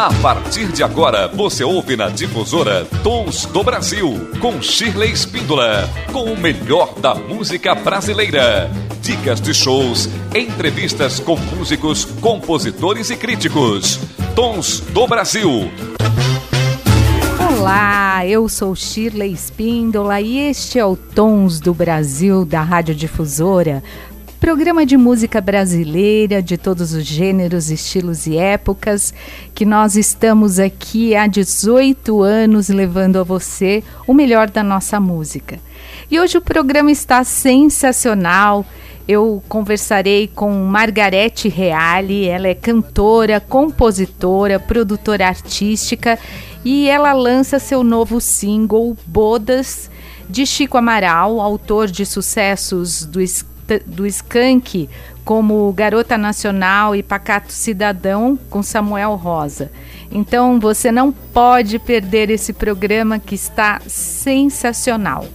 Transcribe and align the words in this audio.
A 0.00 0.10
partir 0.22 0.68
de 0.72 0.82
agora, 0.82 1.28
você 1.28 1.62
ouve 1.62 1.94
na 1.94 2.08
difusora 2.08 2.86
Tons 3.02 3.44
do 3.44 3.62
Brasil, 3.62 4.30
com 4.40 4.62
Shirley 4.62 5.12
Espíndola, 5.12 5.86
com 6.10 6.24
o 6.32 6.40
melhor 6.40 6.94
da 6.94 7.14
música 7.14 7.74
brasileira. 7.74 8.70
Dicas 9.02 9.42
de 9.42 9.52
shows, 9.52 10.08
entrevistas 10.34 11.20
com 11.20 11.36
músicos, 11.36 12.06
compositores 12.06 13.10
e 13.10 13.16
críticos. 13.16 14.00
Tons 14.34 14.80
do 14.80 15.06
Brasil. 15.06 15.70
Olá, 17.60 18.24
eu 18.26 18.48
sou 18.48 18.74
Shirley 18.74 19.34
Espíndola 19.34 20.18
e 20.18 20.38
este 20.48 20.78
é 20.78 20.84
o 20.86 20.96
Tons 20.96 21.60
do 21.60 21.74
Brasil 21.74 22.46
da 22.46 22.62
Rádio 22.62 22.94
Difusora 22.94 23.82
programa 24.40 24.86
de 24.86 24.96
música 24.96 25.38
brasileira 25.38 26.42
de 26.42 26.56
todos 26.56 26.94
os 26.94 27.04
gêneros, 27.04 27.70
estilos 27.70 28.26
e 28.26 28.38
épocas, 28.38 29.12
que 29.54 29.66
nós 29.66 29.96
estamos 29.96 30.58
aqui 30.58 31.14
há 31.14 31.26
18 31.26 32.22
anos 32.22 32.70
levando 32.70 33.18
a 33.18 33.22
você 33.22 33.84
o 34.06 34.14
melhor 34.14 34.48
da 34.48 34.62
nossa 34.62 34.98
música. 34.98 35.60
E 36.10 36.18
hoje 36.18 36.38
o 36.38 36.40
programa 36.40 36.90
está 36.90 37.22
sensacional. 37.22 38.64
Eu 39.06 39.42
conversarei 39.46 40.26
com 40.26 40.50
Margarete 40.64 41.46
Reale, 41.46 42.26
ela 42.26 42.48
é 42.48 42.54
cantora, 42.54 43.40
compositora, 43.40 44.58
produtora 44.58 45.28
artística 45.28 46.18
e 46.64 46.88
ela 46.88 47.12
lança 47.12 47.58
seu 47.58 47.84
novo 47.84 48.18
single 48.22 48.96
Bodas 49.04 49.90
de 50.30 50.46
Chico 50.46 50.78
Amaral, 50.78 51.40
autor 51.40 51.88
de 51.88 52.06
sucessos 52.06 53.04
do 53.04 53.20
do 53.78 54.06
Skank, 54.06 54.88
como 55.24 55.72
Garota 55.72 56.18
Nacional 56.18 56.96
e 56.96 57.02
Pacato 57.02 57.52
Cidadão, 57.52 58.38
com 58.48 58.62
Samuel 58.62 59.14
Rosa. 59.14 59.70
Então 60.10 60.58
você 60.58 60.90
não 60.90 61.12
pode 61.12 61.78
perder 61.78 62.30
esse 62.30 62.52
programa 62.52 63.18
que 63.18 63.34
está 63.34 63.80
sensacional. 63.86 65.26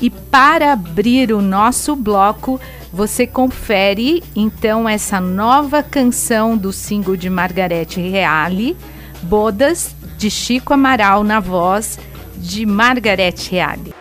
E 0.00 0.10
para 0.10 0.72
abrir 0.72 1.32
o 1.32 1.40
nosso 1.40 1.96
bloco, 1.96 2.60
você 2.92 3.26
confere 3.26 4.22
então 4.34 4.88
essa 4.88 5.20
nova 5.20 5.82
canção 5.82 6.56
do 6.56 6.72
single 6.72 7.16
de 7.16 7.28
Margarete 7.28 8.00
Reale, 8.00 8.76
Bodas, 9.22 9.94
de 10.16 10.30
Chico 10.30 10.72
Amaral, 10.72 11.22
na 11.22 11.40
voz 11.40 11.98
de 12.36 12.64
Margarete 12.64 13.50
Reale. 13.50 13.94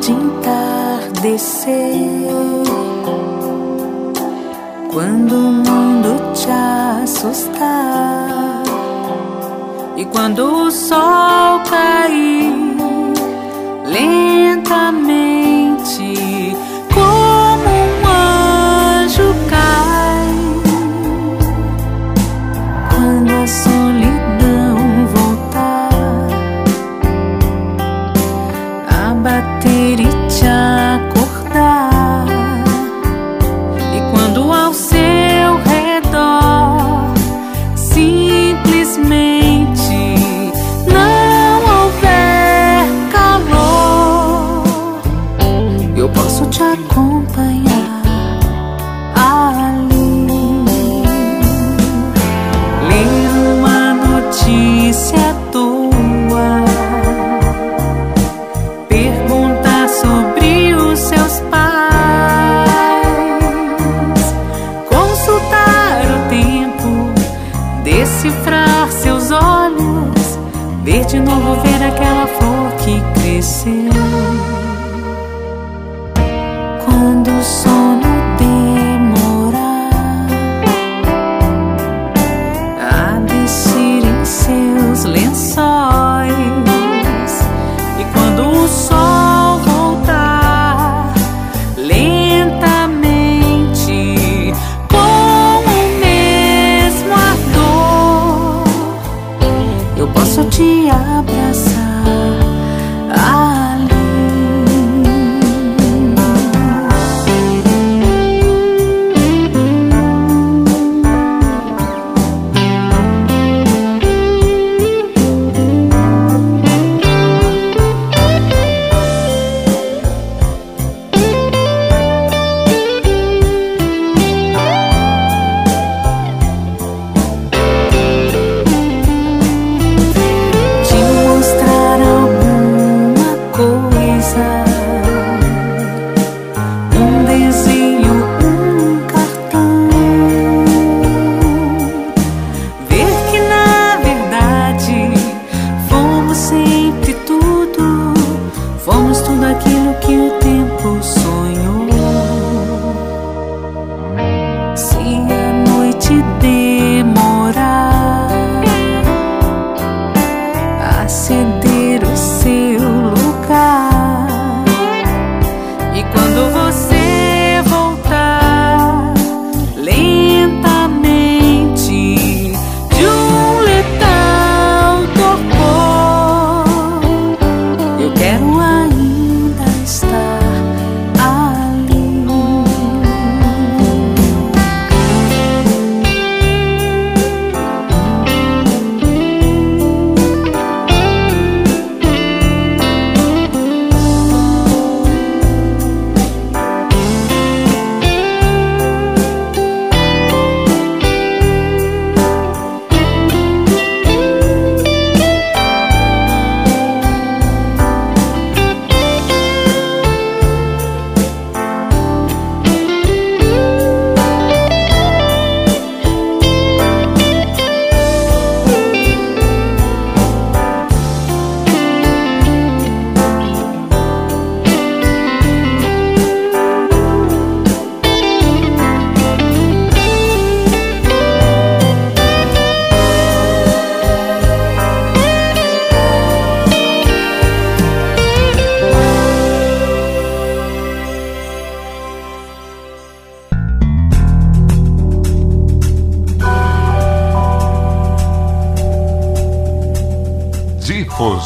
Tarde 0.00 0.12
entardecer, 0.12 1.74
quando 4.92 5.34
o 5.34 5.52
mundo 5.52 6.32
te 6.34 6.50
assustar 7.02 8.62
e 9.96 10.04
quando 10.06 10.66
o 10.66 10.70
sol 10.70 11.60
cair 11.68 12.76
lentamente, 13.86 15.36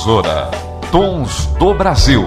Difusora 0.05 0.51
Tons 0.93 1.47
do 1.59 1.73
Brasil. 1.73 2.21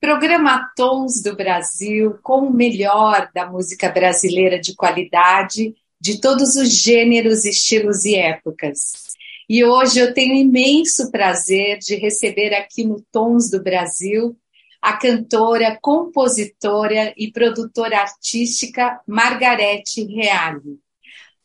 Programa 0.00 0.66
Tons 0.74 1.22
do 1.22 1.36
Brasil 1.36 2.18
com 2.22 2.46
o 2.46 2.52
melhor 2.54 3.28
da 3.34 3.46
música 3.46 3.90
brasileira 3.90 4.58
de 4.58 4.74
qualidade, 4.74 5.74
de 6.00 6.18
todos 6.18 6.56
os 6.56 6.70
gêneros, 6.70 7.44
estilos 7.44 8.06
e 8.06 8.14
épocas. 8.14 9.14
E 9.46 9.62
hoje 9.62 9.98
eu 9.98 10.14
tenho 10.14 10.36
imenso 10.36 11.10
prazer 11.10 11.80
de 11.80 11.96
receber 11.96 12.54
aqui 12.54 12.82
no 12.82 13.04
Tons 13.12 13.50
do 13.50 13.62
Brasil 13.62 14.34
a 14.80 14.94
cantora, 14.94 15.78
compositora 15.82 17.12
e 17.14 17.30
produtora 17.30 17.98
artística 17.98 19.02
Margarete 19.06 20.02
Reale. 20.06 20.85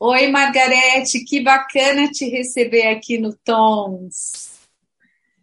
Oi, 0.04 0.30
Margarete, 0.30 1.24
que 1.24 1.42
bacana 1.42 2.10
te 2.10 2.28
receber 2.28 2.88
aqui 2.88 3.20
no 3.20 3.36
Tons. 3.36 4.50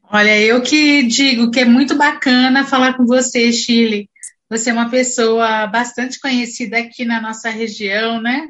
Olha, 0.02 0.36
eu 0.36 0.60
que 0.60 1.04
digo 1.04 1.52
que 1.52 1.60
é 1.60 1.64
muito 1.64 1.96
bacana 1.96 2.66
falar 2.66 2.96
com 2.96 3.06
você, 3.06 3.52
Chile. 3.52 4.10
Você 4.50 4.70
é 4.70 4.72
uma 4.72 4.90
pessoa 4.90 5.68
bastante 5.68 6.18
conhecida 6.18 6.76
aqui 6.76 7.04
na 7.04 7.20
nossa 7.20 7.50
região, 7.50 8.20
né? 8.20 8.48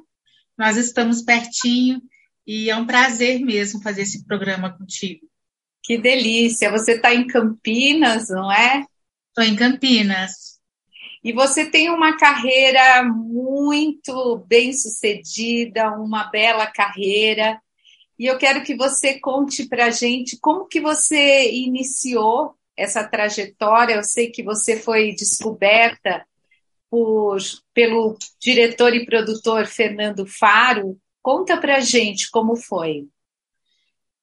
Nós 0.57 0.79
estamos 0.79 1.21
pertinho 1.21 2.01
e 2.47 2.71
é 2.71 2.77
um 2.77 2.87
prazer 2.87 3.41
mesmo 3.41 3.83
fazer 3.83 4.01
esse 4.01 4.25
programa 4.25 4.75
contigo. 4.79 5.27
Que 5.83 5.99
delícia! 5.99 6.71
Você 6.71 6.93
está 6.93 7.15
em 7.15 7.27
Campinas, 7.27 8.31
não 8.31 8.51
é? 8.51 8.87
Estou 9.29 9.45
em 9.45 9.55
Campinas. 9.55 10.58
E 11.23 11.33
você 11.33 11.67
tem 11.67 11.91
uma 11.91 12.17
carreira 12.17 13.03
muito 13.05 14.45
bem 14.47 14.73
sucedida, 14.73 15.91
uma 15.91 16.25
bela 16.25 16.67
carreira. 16.67 17.61
E 18.19 18.27
eu 18.27 18.39
quero 18.39 18.63
que 18.63 18.75
você 18.77 19.19
conte 19.19 19.69
para 19.69 19.91
gente 19.91 20.39
como 20.41 20.67
que 20.67 20.81
você 20.81 21.51
iniciou 21.53 22.55
essa 22.77 23.07
trajetória. 23.07 23.95
Eu 23.95 24.05
sei 24.05 24.31
que 24.31 24.43
você 24.43 24.79
foi 24.79 25.13
descoberta 25.13 26.25
por, 26.91 27.39
pelo 27.75 28.17
diretor 28.41 28.95
e 28.95 29.05
produtor 29.05 29.67
Fernando 29.67 30.27
Faro. 30.27 30.99
Conta 31.23 31.57
para 31.57 31.81
gente 31.81 32.31
como 32.31 32.57
foi. 32.57 33.07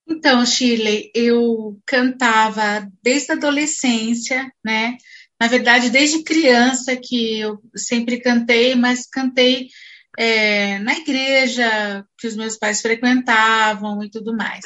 Então, 0.07 0.45
Shirley, 0.45 1.12
eu 1.15 1.80
cantava 1.86 2.88
desde 3.01 3.31
a 3.31 3.36
adolescência, 3.36 4.51
né? 4.63 4.97
Na 5.39 5.47
verdade, 5.47 5.89
desde 5.89 6.23
criança 6.23 6.95
que 6.95 7.39
eu 7.39 7.61
sempre 7.75 8.19
cantei, 8.21 8.73
mas 8.75 9.05
cantei 9.05 9.69
é, 10.17 10.79
na 10.79 10.93
igreja 10.95 12.05
que 12.17 12.27
os 12.27 12.35
meus 12.35 12.57
pais 12.57 12.81
frequentavam 12.81 14.01
e 14.03 14.09
tudo 14.09 14.35
mais. 14.35 14.65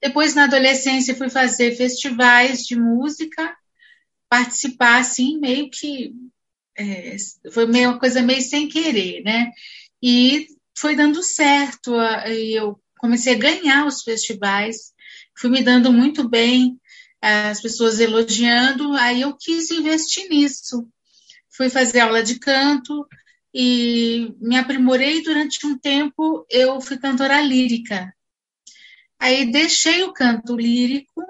Depois, 0.00 0.34
na 0.34 0.44
adolescência, 0.44 1.14
fui 1.14 1.28
fazer 1.28 1.76
festivais 1.76 2.60
de 2.60 2.76
música, 2.76 3.54
participar 4.28 5.00
assim, 5.00 5.38
meio 5.38 5.70
que 5.70 6.12
é, 6.76 7.16
foi 7.52 7.66
meio 7.66 7.90
uma 7.90 7.98
coisa 7.98 8.22
meio 8.22 8.40
sem 8.40 8.68
querer, 8.68 9.22
né? 9.22 9.50
E 10.02 10.46
foi 10.78 10.94
dando 10.94 11.22
certo, 11.22 11.92
eu 12.26 12.80
comecei 12.98 13.34
a 13.34 13.38
ganhar 13.38 13.86
os 13.86 14.02
festivais, 14.02 14.92
fui 15.36 15.50
me 15.50 15.62
dando 15.62 15.92
muito 15.92 16.28
bem, 16.28 16.78
as 17.20 17.60
pessoas 17.60 18.00
elogiando, 18.00 18.92
aí 18.94 19.22
eu 19.22 19.36
quis 19.36 19.70
investir 19.70 20.28
nisso. 20.28 20.88
Fui 21.50 21.68
fazer 21.68 22.00
aula 22.00 22.22
de 22.22 22.38
canto 22.38 23.06
e 23.52 24.34
me 24.40 24.56
aprimorei 24.56 25.22
durante 25.22 25.66
um 25.66 25.76
tempo, 25.76 26.46
eu 26.50 26.80
fui 26.80 26.98
cantora 26.98 27.40
lírica. 27.40 28.14
Aí 29.18 29.50
deixei 29.50 30.04
o 30.04 30.12
canto 30.12 30.56
lírico, 30.56 31.20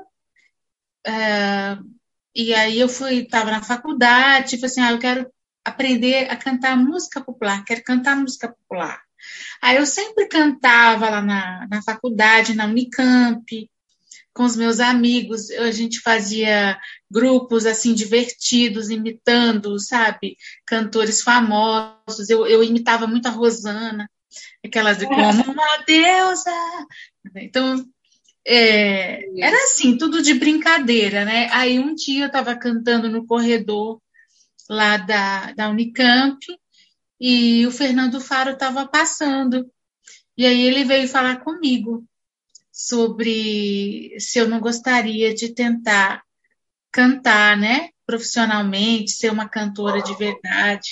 uh, 1.07 1.99
e 2.35 2.55
aí 2.55 2.79
eu 2.79 2.89
fui, 2.89 3.23
estava 3.23 3.51
na 3.51 3.63
faculdade, 3.63 4.57
falei 4.57 4.67
assim, 4.67 4.81
ah, 4.81 4.91
eu 4.93 4.99
quero 4.99 5.33
aprender 5.65 6.31
a 6.31 6.37
cantar 6.37 6.77
música 6.77 7.21
popular, 7.21 7.65
quero 7.65 7.83
cantar 7.83 8.17
música 8.17 8.49
popular. 8.49 9.03
Aí 9.63 9.77
eu 9.77 9.87
sempre 9.87 10.29
cantava 10.29 11.09
lá 11.09 11.23
na, 11.23 11.67
na 11.69 11.83
faculdade, 11.83 12.55
na 12.55 12.67
Unicamp, 12.67 13.71
com 14.39 14.45
os 14.45 14.55
meus 14.55 14.79
amigos, 14.79 15.51
a 15.51 15.73
gente 15.73 15.99
fazia 15.99 16.79
grupos 17.11 17.67
assim 17.67 17.93
divertidos, 17.93 18.89
imitando, 18.89 19.77
sabe, 19.81 20.37
cantores 20.65 21.21
famosos. 21.21 22.31
Eu, 22.31 22.47
eu 22.47 22.63
imitava 22.63 23.09
muito 23.09 23.27
a 23.27 23.33
Rosana, 23.33 24.09
aquelas 24.65 24.99
de 24.99 25.07
como 25.07 25.19
uma 25.19 25.77
deusa. 25.85 26.53
Então, 27.35 27.85
é, 28.47 29.25
era 29.45 29.57
assim, 29.65 29.99
tudo 29.99 30.23
de 30.23 30.35
brincadeira, 30.35 31.25
né? 31.25 31.49
Aí 31.51 31.81
um 31.81 31.93
dia 31.93 32.23
eu 32.23 32.29
estava 32.29 32.55
cantando 32.55 33.09
no 33.11 33.27
corredor 33.27 34.01
lá 34.71 34.99
da, 34.99 35.53
da 35.53 35.69
Unicamp 35.69 36.39
e 37.21 37.67
o 37.67 37.73
Fernando 37.73 38.21
Faro 38.21 38.53
estava 38.53 38.87
passando. 38.87 39.69
E 40.37 40.47
aí 40.47 40.65
ele 40.65 40.85
veio 40.85 41.09
falar 41.09 41.41
comigo 41.41 42.08
sobre 42.79 44.15
se 44.21 44.39
eu 44.39 44.49
não 44.49 44.61
gostaria 44.61 45.35
de 45.35 45.53
tentar 45.53 46.23
cantar, 46.93 47.57
né, 47.57 47.91
profissionalmente, 48.07 49.11
ser 49.11 49.33
uma 49.33 49.49
cantora 49.49 50.01
de 50.01 50.15
verdade, 50.15 50.91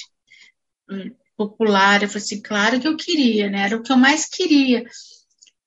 hum, 0.91 1.15
popular. 1.37 2.03
Eu 2.03 2.09
falei 2.09 2.25
assim, 2.25 2.43
claro 2.43 2.81
que 2.81 2.89
eu 2.89 2.97
queria, 2.97 3.49
né? 3.49 3.61
Era 3.67 3.77
o 3.77 3.83
que 3.83 3.93
eu 3.93 3.97
mais 3.97 4.27
queria. 4.27 4.85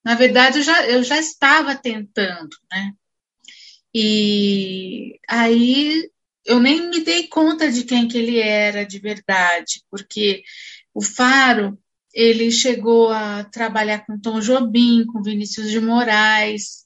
Na 0.04 0.16
verdade, 0.16 0.60
eu 0.60 0.64
já, 0.64 0.86
eu 0.88 1.04
já 1.04 1.18
estava 1.18 1.76
tentando, 1.76 2.50
né? 2.70 2.92
E 3.94 5.18
aí 5.28 6.10
eu 6.46 6.60
nem 6.60 6.90
me 6.90 7.00
dei 7.00 7.28
conta 7.28 7.72
de 7.72 7.84
quem 7.86 8.08
que 8.08 8.18
ele 8.18 8.40
era 8.40 8.86
de 8.86 9.00
verdade, 9.00 9.84
porque 9.90 10.44
o 10.94 11.02
Faro 11.02 11.80
ele 12.14 12.52
chegou 12.52 13.10
a 13.10 13.44
trabalhar 13.44 14.06
com 14.06 14.20
Tom 14.20 14.40
Jobim, 14.40 15.06
com 15.06 15.22
Vinícius 15.22 15.70
de 15.70 15.80
Moraes, 15.80 16.86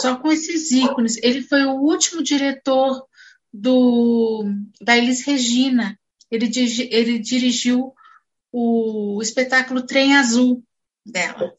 só 0.00 0.16
com 0.16 0.30
esses 0.30 0.70
ícones. 0.70 1.16
Ele 1.22 1.42
foi 1.42 1.64
o 1.64 1.80
último 1.80 2.22
diretor 2.22 3.06
do 3.52 4.44
da 4.80 4.96
Elis 4.96 5.24
Regina. 5.24 5.98
Ele, 6.30 6.50
ele 6.90 7.18
dirigiu 7.18 7.92
o 8.52 9.20
espetáculo 9.20 9.84
Trem 9.84 10.16
Azul 10.16 10.62
dela. 11.04 11.56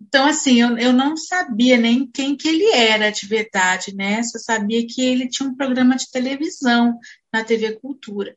Então, 0.00 0.26
assim, 0.26 0.60
eu, 0.60 0.76
eu 0.76 0.92
não 0.92 1.16
sabia 1.16 1.78
nem 1.78 2.06
quem 2.06 2.36
que 2.36 2.48
ele 2.48 2.70
era 2.72 3.10
de 3.10 3.26
verdade, 3.26 3.94
né? 3.94 4.22
Só 4.22 4.38
sabia 4.38 4.86
que 4.86 5.00
ele 5.00 5.28
tinha 5.28 5.48
um 5.48 5.56
programa 5.56 5.96
de 5.96 6.10
televisão 6.10 6.98
na 7.32 7.42
TV 7.42 7.72
Cultura. 7.80 8.36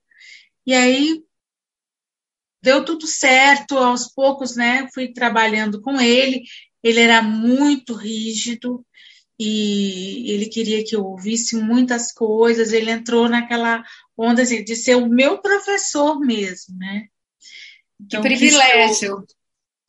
E 0.66 0.74
aí 0.74 1.24
deu 2.62 2.84
tudo 2.84 3.08
certo, 3.08 3.78
aos 3.78 4.08
poucos, 4.08 4.56
né? 4.56 4.88
Fui 4.94 5.12
trabalhando 5.12 5.82
com 5.82 6.00
ele. 6.00 6.44
Ele 6.84 7.00
era 7.00 7.22
muito 7.22 7.94
rígido 7.94 8.86
e 9.38 10.32
ele 10.32 10.48
queria 10.48 10.84
que 10.84 10.96
eu 10.96 11.04
ouvisse 11.04 11.56
muitas 11.56 12.12
coisas. 12.12 12.74
Ele 12.74 12.92
entrou 12.92 13.30
naquela 13.30 13.84
onda 14.18 14.42
assim, 14.42 14.64
de 14.64 14.76
ser 14.76 14.96
o 14.96 15.08
meu 15.08 15.40
professor 15.42 16.20
mesmo, 16.20 16.78
né? 16.78 17.08
Então, 18.00 18.22
que 18.22 18.28
privilégio! 18.28 19.26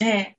Eu, 0.00 0.06
é. 0.06 0.34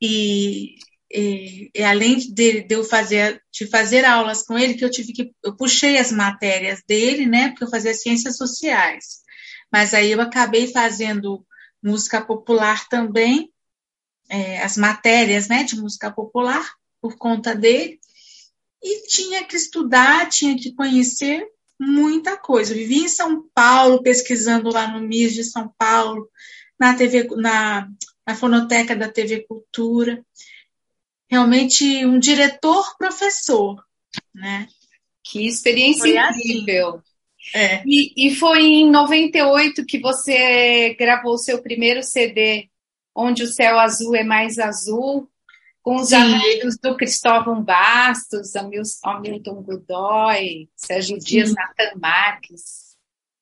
E, 0.00 0.76
e, 1.10 1.70
e, 1.74 1.82
além 1.82 2.18
de, 2.18 2.62
de, 2.62 2.74
eu 2.74 2.84
fazer 2.84 3.42
de 3.50 3.66
fazer 3.66 4.04
aulas 4.04 4.42
com 4.42 4.58
ele, 4.58 4.74
que 4.74 4.84
eu 4.84 4.90
tive 4.90 5.12
que 5.12 5.32
eu 5.42 5.56
puxei 5.56 5.96
as 5.96 6.12
matérias 6.12 6.82
dele, 6.86 7.26
né? 7.26 7.48
Porque 7.48 7.64
eu 7.64 7.70
fazia 7.70 7.94
ciências 7.94 8.36
sociais. 8.36 9.25
Mas 9.72 9.94
aí 9.94 10.12
eu 10.12 10.20
acabei 10.20 10.72
fazendo 10.72 11.44
música 11.82 12.20
popular 12.20 12.88
também, 12.88 13.52
é, 14.28 14.62
as 14.62 14.76
matérias, 14.76 15.48
né, 15.48 15.64
de 15.64 15.76
música 15.76 16.10
popular 16.10 16.74
por 17.00 17.16
conta 17.16 17.54
dele. 17.54 17.98
E 18.82 19.06
tinha 19.06 19.44
que 19.44 19.56
estudar, 19.56 20.28
tinha 20.28 20.56
que 20.56 20.74
conhecer 20.74 21.46
muita 21.78 22.36
coisa. 22.36 22.72
Eu 22.72 22.78
vivi 22.78 23.04
em 23.04 23.08
São 23.08 23.48
Paulo, 23.54 24.02
pesquisando 24.02 24.70
lá 24.70 24.88
no 24.88 25.00
MIS 25.00 25.34
de 25.34 25.44
São 25.44 25.72
Paulo, 25.78 26.28
na 26.78 26.94
TV, 26.94 27.28
na 27.36 27.88
na 28.26 28.34
fonoteca 28.34 28.96
da 28.96 29.08
TV 29.08 29.46
Cultura. 29.46 30.24
Realmente 31.30 32.04
um 32.04 32.18
diretor 32.18 32.96
professor, 32.98 33.82
né? 34.34 34.68
Que 35.22 35.46
experiência 35.46 36.02
foi 36.02 36.16
assim. 36.18 36.40
incrível. 36.40 36.96
Assim. 36.96 37.05
É. 37.54 37.82
E, 37.86 38.28
e 38.28 38.34
foi 38.34 38.62
em 38.62 38.90
98 38.90 39.84
que 39.86 40.00
você 40.00 40.94
gravou 40.98 41.34
o 41.34 41.38
seu 41.38 41.62
primeiro 41.62 42.02
CD, 42.02 42.68
Onde 43.18 43.44
o 43.44 43.48
Céu 43.48 43.78
Azul 43.78 44.14
é 44.14 44.22
Mais 44.22 44.58
Azul, 44.58 45.26
com 45.82 45.96
os 45.96 46.08
Sim. 46.08 46.16
amigos 46.16 46.76
do 46.76 46.94
Cristóvão 46.96 47.62
Bastos, 47.62 48.52
Hamilton 49.02 49.62
Godoy, 49.62 50.68
Sérgio 50.76 51.18
Dias, 51.18 51.54
Nathan 51.54 51.98
Marques. 51.98 52.94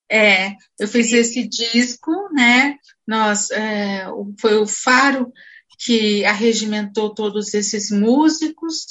É, 0.09 0.53
eu 0.79 0.87
fiz 0.87 1.13
esse 1.13 1.49
disco, 1.49 2.13
né? 2.33 2.79
Nós, 3.05 3.51
é, 3.51 4.07
foi 4.39 4.59
o 4.59 4.67
Faro 4.67 5.33
que 5.77 6.25
arregimentou 6.25 7.13
todos 7.13 7.53
esses 7.53 7.91
músicos, 7.91 8.87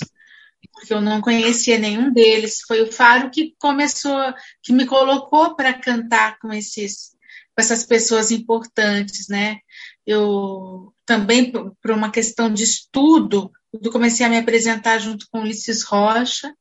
porque 0.71 0.93
eu 0.93 1.01
não 1.01 1.21
conhecia 1.21 1.77
nenhum 1.77 2.11
deles. 2.11 2.61
Foi 2.67 2.81
o 2.81 2.91
Faro 2.91 3.29
que 3.29 3.55
começou, 3.59 4.33
que 4.61 4.71
me 4.73 4.85
colocou 4.85 5.55
para 5.55 5.73
cantar 5.73 6.37
com 6.39 6.51
esses, 6.53 7.11
com 7.55 7.61
essas 7.61 7.83
pessoas 7.85 8.31
importantes, 8.31 9.27
né? 9.27 9.57
Eu 10.05 10.93
também 11.05 11.51
por 11.51 11.91
uma 11.91 12.11
questão 12.11 12.51
de 12.53 12.63
estudo, 12.63 13.51
eu 13.81 13.91
comecei 13.91 14.25
a 14.25 14.29
me 14.29 14.37
apresentar 14.37 14.99
junto 14.99 15.27
com 15.31 15.41
Ulisses 15.41 15.83
Rocha, 15.83 16.53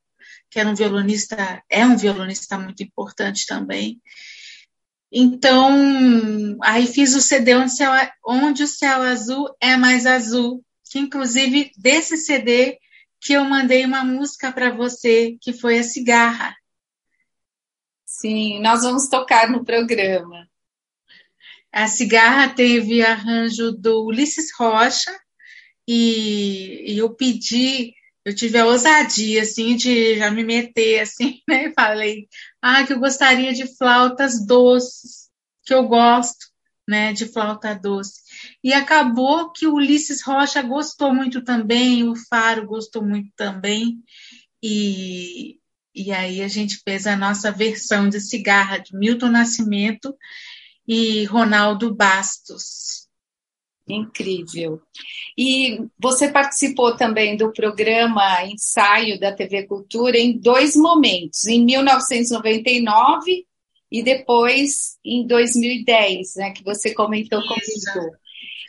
que 0.50 0.59
era 0.59 0.68
um 0.68 0.75
violonista, 0.75 1.62
é 1.68 1.85
um 1.85 1.97
violonista 1.97 2.59
muito 2.59 2.82
importante 2.82 3.47
também. 3.47 4.00
Então, 5.11 6.56
aí 6.62 6.87
fiz 6.87 7.14
o 7.14 7.21
CD 7.21 7.54
onde, 7.54 7.73
céu, 7.73 7.92
onde 8.25 8.62
o 8.62 8.68
céu 8.68 9.02
azul 9.02 9.54
é 9.61 9.76
mais 9.76 10.06
azul, 10.06 10.64
que 10.90 10.99
inclusive 10.99 11.71
desse 11.76 12.16
CD 12.16 12.78
que 13.23 13.33
eu 13.35 13.45
mandei 13.45 13.87
uma 13.87 14.05
música 14.05 14.50
para 14.50 14.71
você, 14.71 15.37
que 15.41 15.52
foi 15.52 15.79
a 15.79 15.85
Cigarra. 15.85 16.57
Sim, 18.05 18.61
nós 18.61 18.83
vamos 18.83 19.09
tocar 19.09 19.49
no 19.49 19.64
programa. 19.64 20.49
A 21.73 21.87
Cigarra 21.87 22.52
teve 22.52 23.00
arranjo 23.02 23.73
do 23.73 24.05
Ulisses 24.05 24.52
Rocha 24.59 25.17
e, 25.87 26.93
e 26.93 26.99
eu 26.99 27.14
pedi 27.14 27.95
eu 28.25 28.35
tive 28.35 28.57
a 28.59 28.67
ousadia, 28.67 29.43
assim, 29.43 29.75
de 29.75 30.17
já 30.17 30.31
me 30.31 30.45
meter, 30.45 31.00
assim, 31.00 31.41
né? 31.49 31.73
Falei, 31.75 32.29
ah, 32.61 32.87
que 32.87 32.93
eu 32.93 33.00
gostaria 33.00 33.52
de 33.52 33.67
flautas 33.76 34.47
doces, 34.47 35.29
que 35.64 35.75
eu 35.75 35.88
gosto, 35.88 36.47
né, 36.89 37.12
de 37.12 37.27
flauta 37.27 37.75
doce. 37.75 38.23
E 38.62 38.73
acabou 38.73 39.51
que 39.53 39.67
o 39.67 39.75
Ulisses 39.75 40.23
Rocha 40.23 40.62
gostou 40.62 41.15
muito 41.15 41.43
também, 41.43 42.09
o 42.09 42.15
Faro 42.17 42.67
gostou 42.67 43.03
muito 43.03 43.31
também, 43.37 43.99
e, 44.62 45.59
e 45.95 46.12
aí 46.12 46.43
a 46.43 46.49
gente 46.49 46.81
fez 46.85 47.07
a 47.07 47.17
nossa 47.17 47.51
versão 47.51 48.09
de 48.09 48.21
cigarra 48.21 48.79
de 48.79 48.97
Milton 48.97 49.29
Nascimento 49.29 50.17
e 50.87 51.25
Ronaldo 51.25 51.95
Bastos. 51.95 53.03
Incrível. 53.89 54.81
E 55.37 55.87
você 55.99 56.31
participou 56.31 56.97
também 56.97 57.37
do 57.37 57.53
programa 57.53 58.45
Ensaio 58.45 59.19
da 59.19 59.33
TV 59.33 59.67
Cultura 59.67 60.17
em 60.17 60.39
dois 60.39 60.77
momentos, 60.77 61.47
em 61.47 61.65
1999 61.65 63.45
e 63.92 64.02
depois 64.02 64.96
em 65.04 65.26
2010, 65.26 66.37
né, 66.37 66.50
que 66.52 66.64
você 66.64 66.94
comentou 66.94 67.42
comigo. 67.42 68.16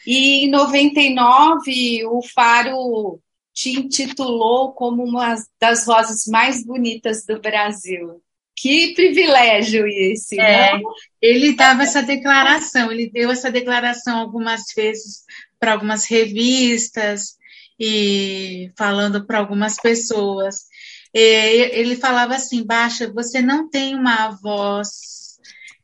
E 0.05 0.45
em 0.45 0.49
99, 0.49 2.05
o 2.07 2.21
Faro 2.21 3.21
te 3.53 3.79
intitulou 3.79 4.73
como 4.73 5.01
uma 5.01 5.35
das 5.61 5.85
vozes 5.85 6.27
mais 6.27 6.65
bonitas 6.65 7.25
do 7.25 7.39
Brasil. 7.39 8.21
Que 8.53 8.93
privilégio 8.93 9.87
esse, 9.87 10.39
é, 10.39 10.73
Ele 11.21 11.55
dava 11.55 11.83
essa 11.83 12.03
declaração, 12.03 12.91
ele 12.91 13.09
deu 13.09 13.31
essa 13.31 13.49
declaração 13.49 14.19
algumas 14.19 14.63
vezes 14.75 15.23
para 15.57 15.71
algumas 15.71 16.05
revistas 16.05 17.37
e 17.79 18.71
falando 18.77 19.25
para 19.25 19.39
algumas 19.39 19.77
pessoas. 19.77 20.65
Ele 21.13 21.96
falava 21.96 22.36
assim, 22.36 22.65
Baixa, 22.65 23.12
você 23.12 23.41
não 23.41 23.70
tem 23.70 23.96
uma 23.96 24.29
voz 24.29 25.38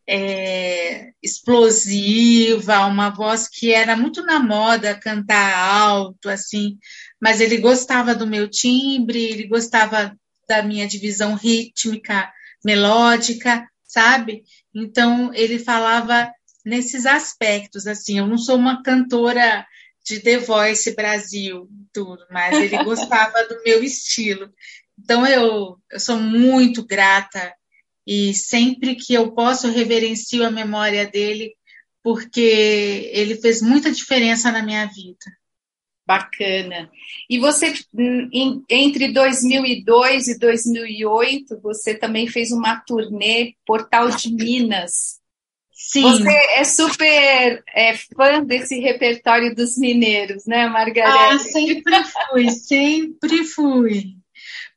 é, 0.08 1.12
explosiva, 1.22 2.88
uma 2.88 3.12
voz 3.12 3.48
que 3.48 3.72
era 3.72 3.96
muito 3.96 4.24
na 4.26 4.40
moda 4.40 5.00
cantar 5.00 5.56
alto, 5.56 6.30
assim, 6.30 6.80
mas 7.22 7.40
ele 7.40 7.58
gostava 7.58 8.16
do 8.16 8.26
meu 8.26 8.50
timbre, 8.50 9.24
ele 9.24 9.48
gostava 9.48 10.18
da 10.48 10.64
minha 10.64 10.88
divisão 10.88 11.36
rítmica, 11.36 12.32
melódica, 12.66 13.70
sabe? 13.84 14.44
Então 14.74 15.32
ele 15.36 15.60
falava 15.60 16.32
nesses 16.66 17.06
aspectos, 17.06 17.86
assim, 17.86 18.18
eu 18.18 18.26
não 18.26 18.38
sou 18.38 18.56
uma 18.56 18.82
cantora 18.82 19.64
de 20.04 20.20
The 20.20 20.40
Voice 20.40 20.96
Brasil, 20.96 21.70
tudo, 21.94 22.26
mas 22.32 22.58
ele 22.58 22.82
gostava 22.84 23.48
do 23.48 23.62
meu 23.64 23.84
estilo. 23.84 24.52
Então 25.01 25.25
eu, 25.25 25.77
eu 25.91 26.00
sou 26.00 26.18
muito 26.18 26.86
grata 26.86 27.53
e 28.06 28.34
sempre 28.34 28.96
que 28.96 29.13
eu 29.13 29.32
posso 29.32 29.70
reverencio 29.70 30.46
a 30.46 30.51
memória 30.51 31.06
dele, 31.08 31.53
porque 32.03 33.10
ele 33.13 33.36
fez 33.36 33.62
muita 33.62 33.91
diferença 33.91 34.51
na 34.51 34.63
minha 34.63 34.86
vida. 34.88 35.25
Bacana. 36.08 36.89
E 37.29 37.38
você, 37.38 37.72
entre 38.68 39.13
2002 39.13 40.27
e 40.27 40.39
2008, 40.39 41.62
você 41.62 41.94
também 41.94 42.27
fez 42.27 42.51
uma 42.51 42.79
turnê 42.79 43.53
Portal 43.63 44.10
de 44.10 44.34
Minas. 44.34 45.20
Sim. 45.72 46.01
Você 46.01 46.29
é 46.56 46.63
super 46.63 47.63
é, 47.75 47.96
fã 47.96 48.44
desse 48.44 48.79
repertório 48.79 49.53
dos 49.53 49.77
mineiros, 49.77 50.46
né, 50.48 50.68
Margarida? 50.68 51.36
Ah, 51.36 51.38
sempre 51.38 52.03
fui, 52.03 52.50
sempre 52.51 53.44
fui. 53.46 54.19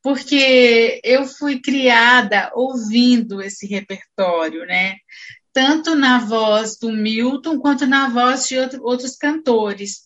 Porque 0.03 1.01
eu 1.05 1.27
fui 1.27 1.61
criada 1.61 2.51
ouvindo 2.55 3.41
esse 3.41 3.67
repertório, 3.67 4.67
né? 4.67 4.97
Tanto 5.53 5.95
na 5.95 6.19
voz 6.19 6.79
do 6.79 6.91
Milton 6.91 7.59
quanto 7.59 7.87
na 7.87 8.09
voz 8.09 8.49
de 8.49 8.59
outro, 8.59 8.83
outros 8.83 9.17
cantores. 9.17 10.03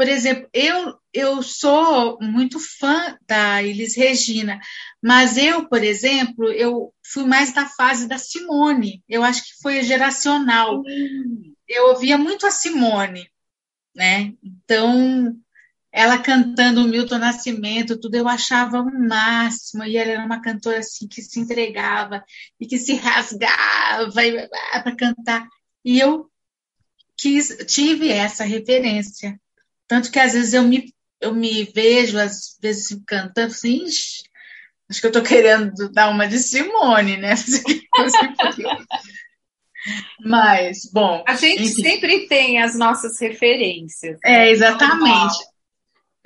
Por 0.00 0.08
exemplo, 0.08 0.48
eu, 0.54 0.94
eu 1.12 1.42
sou 1.42 2.18
muito 2.22 2.58
fã 2.58 3.18
da 3.28 3.62
Elis 3.62 3.94
Regina, 3.94 4.58
mas 5.02 5.36
eu, 5.36 5.68
por 5.68 5.84
exemplo, 5.84 6.50
eu 6.50 6.90
fui 7.04 7.24
mais 7.24 7.52
da 7.52 7.66
fase 7.66 8.08
da 8.08 8.16
Simone. 8.16 9.02
Eu 9.06 9.22
acho 9.22 9.42
que 9.42 9.60
foi 9.62 9.82
geracional. 9.82 10.82
Eu 11.68 11.88
ouvia 11.88 12.16
muito 12.16 12.46
a 12.46 12.50
Simone, 12.50 13.28
né? 13.94 14.32
Então, 14.42 15.36
ela 15.92 16.18
cantando 16.18 16.82
o 16.82 16.88
Milton 16.88 17.18
Nascimento, 17.18 17.98
tudo 17.98 18.14
eu 18.14 18.28
achava 18.28 18.80
o 18.80 19.08
máximo, 19.08 19.84
e 19.84 19.96
ela 19.96 20.12
era 20.12 20.24
uma 20.24 20.40
cantora 20.40 20.78
assim 20.78 21.08
que 21.08 21.20
se 21.20 21.40
entregava 21.40 22.24
e 22.60 22.66
que 22.66 22.78
se 22.78 22.94
rasgava 22.94 24.10
para 24.82 24.96
cantar. 24.96 25.48
E 25.84 25.98
eu 25.98 26.30
quis, 27.16 27.56
tive 27.66 28.08
essa 28.08 28.44
referência. 28.44 29.38
Tanto 29.88 30.10
que 30.10 30.18
às 30.18 30.32
vezes 30.32 30.54
eu 30.54 30.62
me, 30.62 30.94
eu 31.20 31.34
me 31.34 31.64
vejo, 31.64 32.18
às 32.18 32.56
vezes, 32.62 32.96
cantando 33.06 33.48
assim, 33.52 33.84
acho 33.84 35.00
que 35.00 35.06
eu 35.06 35.10
estou 35.10 35.22
querendo 35.22 35.90
dar 35.92 36.08
uma 36.08 36.26
de 36.26 36.38
Simone, 36.38 37.16
né? 37.16 37.34
Mas, 40.24 40.90
bom. 40.92 41.24
A 41.26 41.34
gente 41.34 41.62
enfim. 41.62 41.82
sempre 41.82 42.28
tem 42.28 42.62
as 42.62 42.76
nossas 42.76 43.18
referências. 43.18 44.18
Né? 44.22 44.48
É, 44.48 44.50
exatamente. 44.50 45.38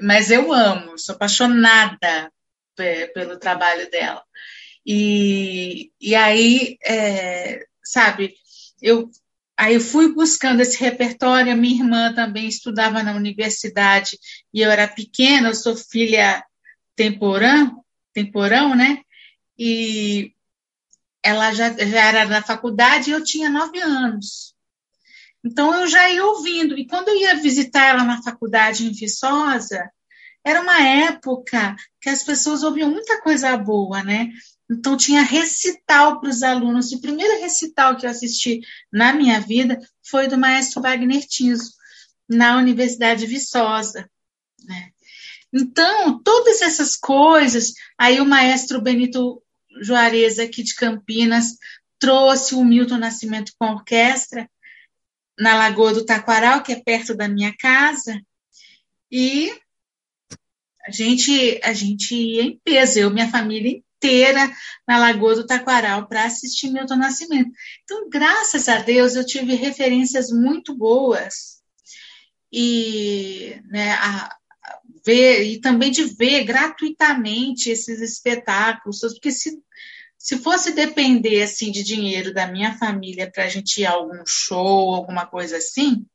Mas 0.01 0.31
eu 0.31 0.53
amo, 0.53 0.99
sou 0.99 1.15
apaixonada 1.15 2.33
pelo 3.15 3.39
trabalho 3.39 3.91
dela. 3.91 4.23
E, 4.87 5.93
e 6.01 6.15
aí, 6.15 6.77
é, 6.85 7.65
sabe, 7.83 8.35
eu 8.83 9.11
Aí 9.57 9.75
eu 9.75 9.81
fui 9.81 10.13
buscando 10.13 10.61
esse 10.61 10.79
repertório, 10.79 11.57
minha 11.57 11.77
irmã 11.77 12.13
também 12.13 12.49
estudava 12.49 13.03
na 13.03 13.15
universidade 13.15 14.19
e 14.53 14.61
eu 14.61 14.71
era 14.71 14.89
pequena, 14.89 15.49
eu 15.49 15.55
sou 15.55 15.77
filha 15.77 16.45
temporão, 16.97 17.85
temporão, 18.13 18.75
né? 18.75 19.03
E 19.57 20.33
ela 21.23 21.53
já, 21.55 21.71
já 21.73 22.05
era 22.05 22.25
na 22.27 22.43
faculdade 22.43 23.11
e 23.11 23.13
eu 23.13 23.23
tinha 23.23 23.49
nove 23.49 23.79
anos. 23.81 24.54
Então 25.45 25.75
eu 25.75 25.87
já 25.87 26.09
ia 26.09 26.25
ouvindo. 26.25 26.79
E 26.79 26.87
quando 26.87 27.09
eu 27.09 27.17
ia 27.17 27.37
visitar 27.37 27.85
ela 27.87 28.05
na 28.05 28.23
faculdade 28.23 28.87
em 28.87 28.93
Viçosa, 28.93 29.91
era 30.43 30.61
uma 30.61 30.81
época 30.81 31.77
que 32.01 32.09
as 32.09 32.23
pessoas 32.23 32.63
ouviam 32.63 32.91
muita 32.91 33.21
coisa 33.21 33.57
boa, 33.57 34.03
né? 34.03 34.31
Então, 34.71 34.97
tinha 34.97 35.23
recital 35.23 36.21
para 36.21 36.31
os 36.31 36.43
alunos. 36.43 36.93
O 36.93 37.01
primeiro 37.01 37.41
recital 37.41 37.97
que 37.97 38.07
eu 38.07 38.11
assisti 38.11 38.61
na 38.91 39.13
minha 39.13 39.41
vida 39.41 39.79
foi 40.03 40.27
do 40.27 40.39
maestro 40.39 40.81
Wagner 40.81 41.27
Tiso, 41.27 41.73
na 42.29 42.57
Universidade 42.57 43.27
Viçosa. 43.27 44.09
Né? 44.65 44.91
Então, 45.53 46.23
todas 46.23 46.63
essas 46.63 46.97
coisas, 46.97 47.75
aí 47.99 48.21
o 48.21 48.27
maestro 48.27 48.81
Benito 48.81 49.43
Juarez, 49.83 50.39
aqui 50.39 50.63
de 50.63 50.75
Campinas, 50.75 51.59
trouxe 51.99 52.55
o 52.55 52.65
Milton 52.65 52.99
Nascimento 52.99 53.53
com 53.59 53.67
a 53.67 53.73
orquestra 53.75 54.49
na 55.39 55.57
Lagoa 55.57 55.93
do 55.93 56.05
Taquaral, 56.05 56.63
que 56.63 56.73
é 56.73 56.81
perto 56.81 57.15
da 57.15 57.29
minha 57.29 57.55
casa, 57.57 58.21
e 59.11 59.53
a 60.87 60.91
gente, 60.91 61.61
a 61.63 61.73
gente 61.73 62.15
ia 62.15 62.43
em 62.43 62.61
peso, 62.63 62.99
eu 62.99 63.11
minha 63.11 63.31
família 63.31 63.71
inteira 63.71 64.53
na 64.87 64.99
Lagoa 64.99 65.37
do 65.37 65.47
Taquaral 65.47 66.07
para 66.07 66.25
assistir 66.25 66.71
Milton 66.71 66.97
Nascimento. 66.97 67.51
Então, 67.85 68.09
graças 68.11 68.69
a 68.69 68.79
Deus, 68.79 69.15
eu 69.15 69.25
tive 69.25 69.55
referências 69.55 70.31
muito 70.31 70.77
boas 70.77 71.63
e 72.53 73.61
né, 73.67 73.93
a, 73.93 74.27
a 74.27 74.79
ver 75.05 75.45
e 75.45 75.61
também 75.61 75.91
de 75.91 76.05
ver 76.05 76.45
gratuitamente 76.45 77.71
esses 77.71 78.01
espetáculos, 78.01 79.01
porque 79.01 79.33
se 79.33 79.59
se 80.25 80.39
fosse 80.39 80.73
depender 80.73 81.43
assim 81.43 81.71
de 81.71 81.83
dinheiro 81.83 82.33
da 82.33 82.47
minha 82.47 82.79
família 82.79 83.31
para 83.31 83.45
a 83.45 83.49
gente 83.49 83.83
ir 83.83 83.85
a 83.85 83.91
algum 83.91 84.25
show, 84.27 84.95
alguma 84.95 85.27
coisa 85.27 85.59
assim, 85.59 86.07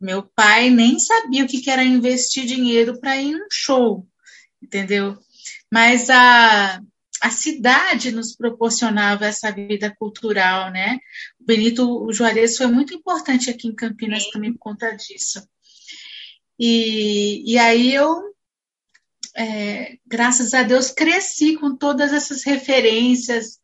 meu 0.00 0.24
pai 0.24 0.68
nem 0.68 0.98
sabia 0.98 1.44
o 1.44 1.46
que 1.46 1.70
era 1.70 1.84
investir 1.84 2.44
dinheiro 2.44 2.98
para 2.98 3.16
ir 3.16 3.28
em 3.28 3.36
um 3.36 3.46
show, 3.48 4.04
entendeu? 4.60 5.16
Mas 5.72 6.10
a, 6.10 6.82
a 7.22 7.30
cidade 7.30 8.10
nos 8.10 8.34
proporcionava 8.34 9.26
essa 9.26 9.52
vida 9.52 9.94
cultural, 9.96 10.72
né? 10.72 10.98
O 11.40 11.44
Benito 11.44 12.12
Juarez 12.12 12.56
foi 12.56 12.66
muito 12.66 12.92
importante 12.92 13.48
aqui 13.48 13.68
em 13.68 13.74
Campinas 13.76 14.24
Sim. 14.24 14.30
também 14.32 14.52
por 14.52 14.58
conta 14.58 14.90
disso. 14.90 15.40
E, 16.58 17.44
e 17.46 17.56
aí 17.58 17.94
eu 17.94 18.34
é, 19.36 19.96
graças 20.06 20.54
a 20.54 20.62
Deus, 20.62 20.90
cresci 20.90 21.56
com 21.56 21.76
todas 21.76 22.12
essas 22.12 22.44
referências 22.44 23.58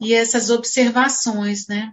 e 0.00 0.12
essas 0.12 0.50
observações, 0.50 1.66
né? 1.68 1.92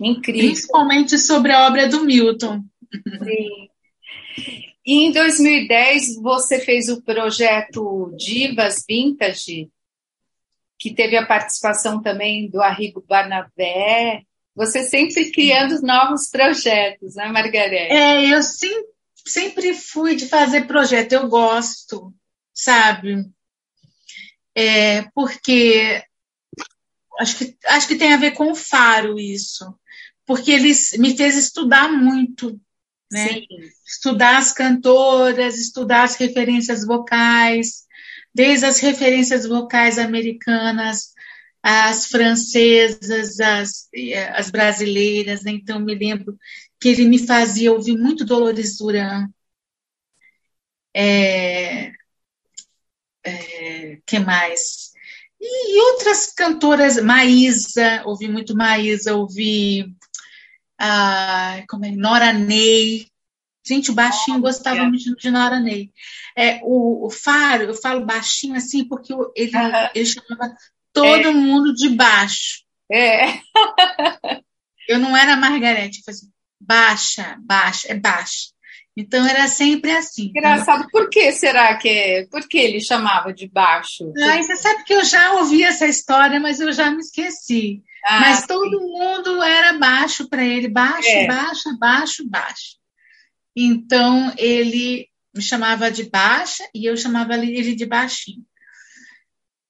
Incrível. 0.00 0.46
Principalmente 0.46 1.18
sobre 1.18 1.52
a 1.52 1.66
obra 1.66 1.88
do 1.88 2.04
Milton. 2.04 2.64
Sim. 2.92 3.68
E 4.86 5.04
em 5.04 5.12
2010 5.12 6.16
você 6.16 6.58
fez 6.60 6.88
o 6.88 7.02
projeto 7.02 8.14
Divas 8.16 8.84
Vintage, 8.88 9.68
que 10.78 10.94
teve 10.94 11.16
a 11.16 11.26
participação 11.26 12.00
também 12.00 12.48
do 12.48 12.62
Arrigo 12.62 13.04
Barnabé. 13.06 14.22
Você 14.54 14.84
sempre 14.84 15.30
criando 15.30 15.80
novos 15.82 16.30
projetos, 16.30 17.16
né, 17.16 17.26
Margareth? 17.26 17.90
É, 17.90 18.32
eu 18.32 18.42
sim, 18.42 18.72
sempre 19.26 19.74
fui 19.74 20.16
de 20.16 20.26
fazer 20.26 20.66
projeto, 20.66 21.12
eu 21.12 21.28
gosto 21.28 22.14
sabe? 22.58 23.30
É, 24.54 25.02
porque 25.14 26.02
acho 27.20 27.38
que, 27.38 27.56
acho 27.66 27.86
que 27.86 27.96
tem 27.96 28.12
a 28.12 28.18
ver 28.18 28.32
com 28.32 28.50
o 28.50 28.56
Faro 28.56 29.18
isso, 29.18 29.72
porque 30.26 30.50
ele 30.50 30.72
me 30.98 31.16
fez 31.16 31.36
estudar 31.36 31.90
muito, 31.90 32.60
né? 33.10 33.28
Sim. 33.28 33.46
Estudar 33.86 34.38
as 34.38 34.52
cantoras, 34.52 35.56
estudar 35.58 36.02
as 36.02 36.16
referências 36.16 36.84
vocais, 36.84 37.84
desde 38.34 38.66
as 38.66 38.80
referências 38.80 39.46
vocais 39.46 39.98
americanas, 39.98 41.12
as 41.62 42.06
francesas, 42.06 43.38
as, 43.40 43.88
as 44.34 44.50
brasileiras, 44.50 45.44
né? 45.44 45.52
Então, 45.52 45.78
me 45.78 45.94
lembro 45.94 46.36
que 46.80 46.88
ele 46.88 47.06
me 47.06 47.24
fazia 47.24 47.72
ouvir 47.72 47.96
muito 47.96 48.24
Dolores 48.24 48.76
Duran, 48.76 49.28
é, 50.94 51.92
é, 53.28 53.98
que 54.06 54.18
mais? 54.18 54.92
E 55.40 55.80
outras 55.92 56.32
cantoras, 56.32 57.00
Maísa, 57.02 58.02
ouvi 58.04 58.28
muito 58.28 58.56
Maísa, 58.56 59.14
ouvi 59.14 59.94
a, 60.78 61.62
como 61.68 61.84
é, 61.84 61.90
Nora 61.90 62.32
Ney. 62.32 63.06
Gente, 63.64 63.90
o 63.90 63.94
baixinho 63.94 64.40
gostava 64.40 64.84
muito 64.84 65.14
de 65.16 65.30
Nora 65.30 65.60
Ney. 65.60 65.90
É, 66.36 66.60
o, 66.62 67.06
o 67.06 67.10
Faro, 67.10 67.64
eu 67.64 67.74
falo 67.74 68.06
baixinho 68.06 68.56
assim 68.56 68.86
porque 68.86 69.12
ele, 69.36 69.52
ele 69.94 70.06
chamava 70.06 70.56
todo 70.92 71.28
é. 71.28 71.30
mundo 71.30 71.74
de 71.74 71.88
baixo. 71.90 72.64
É. 72.90 73.38
eu 74.88 74.98
não 74.98 75.16
era 75.16 75.36
Margarete, 75.36 75.98
eu 75.98 76.04
falei 76.04 76.18
assim, 76.18 76.32
baixa, 76.60 77.36
baixa, 77.40 77.92
é 77.92 77.94
baixa. 77.94 78.48
Então 79.00 79.24
era 79.24 79.46
sempre 79.46 79.92
assim. 79.92 80.32
Engraçado, 80.34 80.88
por 80.90 81.08
que 81.08 81.30
será 81.30 81.76
que 81.76 82.26
por 82.32 82.48
que 82.48 82.58
ele 82.58 82.80
chamava 82.80 83.32
de 83.32 83.46
baixo? 83.46 84.12
Ah, 84.20 84.42
você 84.42 84.56
sabe 84.56 84.82
que 84.82 84.92
eu 84.92 85.04
já 85.04 85.34
ouvi 85.34 85.62
essa 85.62 85.86
história, 85.86 86.40
mas 86.40 86.58
eu 86.58 86.72
já 86.72 86.90
me 86.90 86.98
esqueci. 86.98 87.80
Ah, 88.04 88.20
mas 88.22 88.38
sim. 88.40 88.46
todo 88.48 88.80
mundo 88.80 89.40
era 89.40 89.78
baixo 89.78 90.28
para 90.28 90.44
ele, 90.44 90.66
baixo, 90.66 91.08
é. 91.08 91.28
baixo, 91.28 91.78
baixo, 91.78 92.28
baixo. 92.28 92.76
Então 93.56 94.34
ele 94.36 95.06
me 95.32 95.42
chamava 95.42 95.92
de 95.92 96.10
baixa 96.10 96.68
e 96.74 96.84
eu 96.84 96.96
chamava 96.96 97.34
ele 97.34 97.76
de 97.76 97.86
baixinho. 97.86 98.44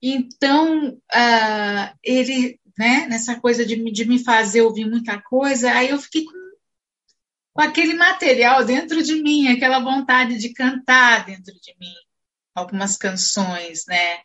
Então 0.03 0.88
uh, 0.88 1.97
ele, 2.03 2.59
né, 2.79 3.07
nessa 3.11 3.38
coisa 3.38 3.62
de, 3.67 3.77
de 3.93 4.07
me 4.07 4.25
fazer 4.25 4.62
ouvir 4.62 4.88
muita 4.88 5.21
coisa, 5.21 5.71
aí 5.71 5.91
eu 5.91 5.99
fiquei 5.99 6.25
com 6.25 6.48
aquele 7.59 7.94
material 7.94 8.64
dentro 8.64 9.03
de 9.03 9.21
mim, 9.23 9.49
aquela 9.49 9.81
vontade 9.81 10.38
de 10.38 10.53
cantar 10.53 11.27
dentro 11.27 11.53
de 11.55 11.75
mim 11.81 11.94
algumas 12.55 12.97
canções, 12.97 13.85
né? 13.87 14.21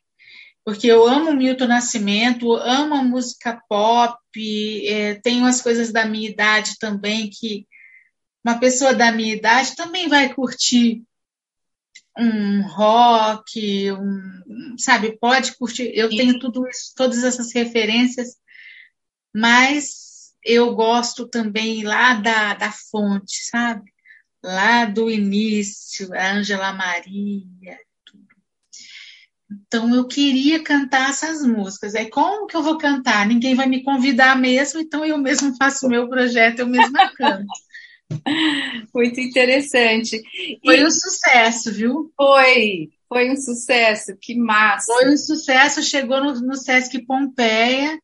Porque 0.65 0.87
eu 0.87 1.05
amo 1.07 1.33
Milton 1.33 1.67
Nascimento, 1.67 2.53
amo 2.53 2.95
a 2.95 3.03
música 3.03 3.61
pop, 3.67 4.17
é, 4.87 5.15
tenho 5.15 5.45
as 5.45 5.61
coisas 5.61 5.91
da 5.91 6.05
minha 6.05 6.29
idade 6.29 6.77
também, 6.79 7.29
que 7.29 7.67
uma 8.43 8.59
pessoa 8.59 8.93
da 8.93 9.11
minha 9.11 9.35
idade 9.35 9.75
também 9.75 10.07
vai 10.07 10.33
curtir 10.33 11.03
um 12.17 12.61
rock, 12.67 13.91
um, 13.91 14.75
sabe, 14.77 15.17
pode 15.19 15.55
curtir. 15.57 15.91
Eu 15.93 16.09
tenho 16.09 16.39
tudo 16.39 16.67
isso, 16.67 16.93
todas 16.95 17.23
essas 17.23 17.53
referências, 17.53 18.37
mas 19.33 20.02
eu 20.45 20.75
gosto 20.75 21.27
também 21.27 21.83
lá 21.83 22.15
da, 22.15 22.53
da 22.53 22.71
fonte, 22.71 23.45
sabe? 23.49 23.91
Lá 24.43 24.85
do 24.85 25.09
início, 25.09 26.13
a 26.13 26.33
Ângela 26.33 26.73
Maria, 26.73 27.77
tudo. 28.05 28.27
Então 29.49 29.93
eu 29.95 30.05
queria 30.05 30.61
cantar 30.61 31.09
essas 31.09 31.45
músicas. 31.45 31.95
Aí 31.95 32.09
como 32.09 32.47
que 32.47 32.55
eu 32.55 32.63
vou 32.63 32.77
cantar? 32.77 33.25
Ninguém 33.25 33.55
vai 33.55 33.67
me 33.67 33.83
convidar 33.83 34.37
mesmo, 34.37 34.81
então 34.81 35.05
eu 35.05 35.17
mesmo 35.17 35.55
faço 35.55 35.87
o 35.87 35.89
meu 35.89 36.09
projeto, 36.09 36.59
eu 36.59 36.67
mesma 36.67 37.09
canto. 37.15 37.45
Muito 38.93 39.19
interessante. 39.19 40.21
Foi 40.63 40.79
e... 40.79 40.85
um 40.85 40.91
sucesso, 40.91 41.71
viu? 41.71 42.11
Foi, 42.17 42.89
foi 43.07 43.31
um 43.31 43.35
sucesso, 43.35 44.17
que 44.21 44.35
massa. 44.35 44.93
Foi 44.93 45.09
um 45.09 45.17
sucesso, 45.17 45.81
chegou 45.81 46.21
no, 46.23 46.33
no 46.41 46.55
Sesc 46.55 46.99
Pompeia, 47.05 47.97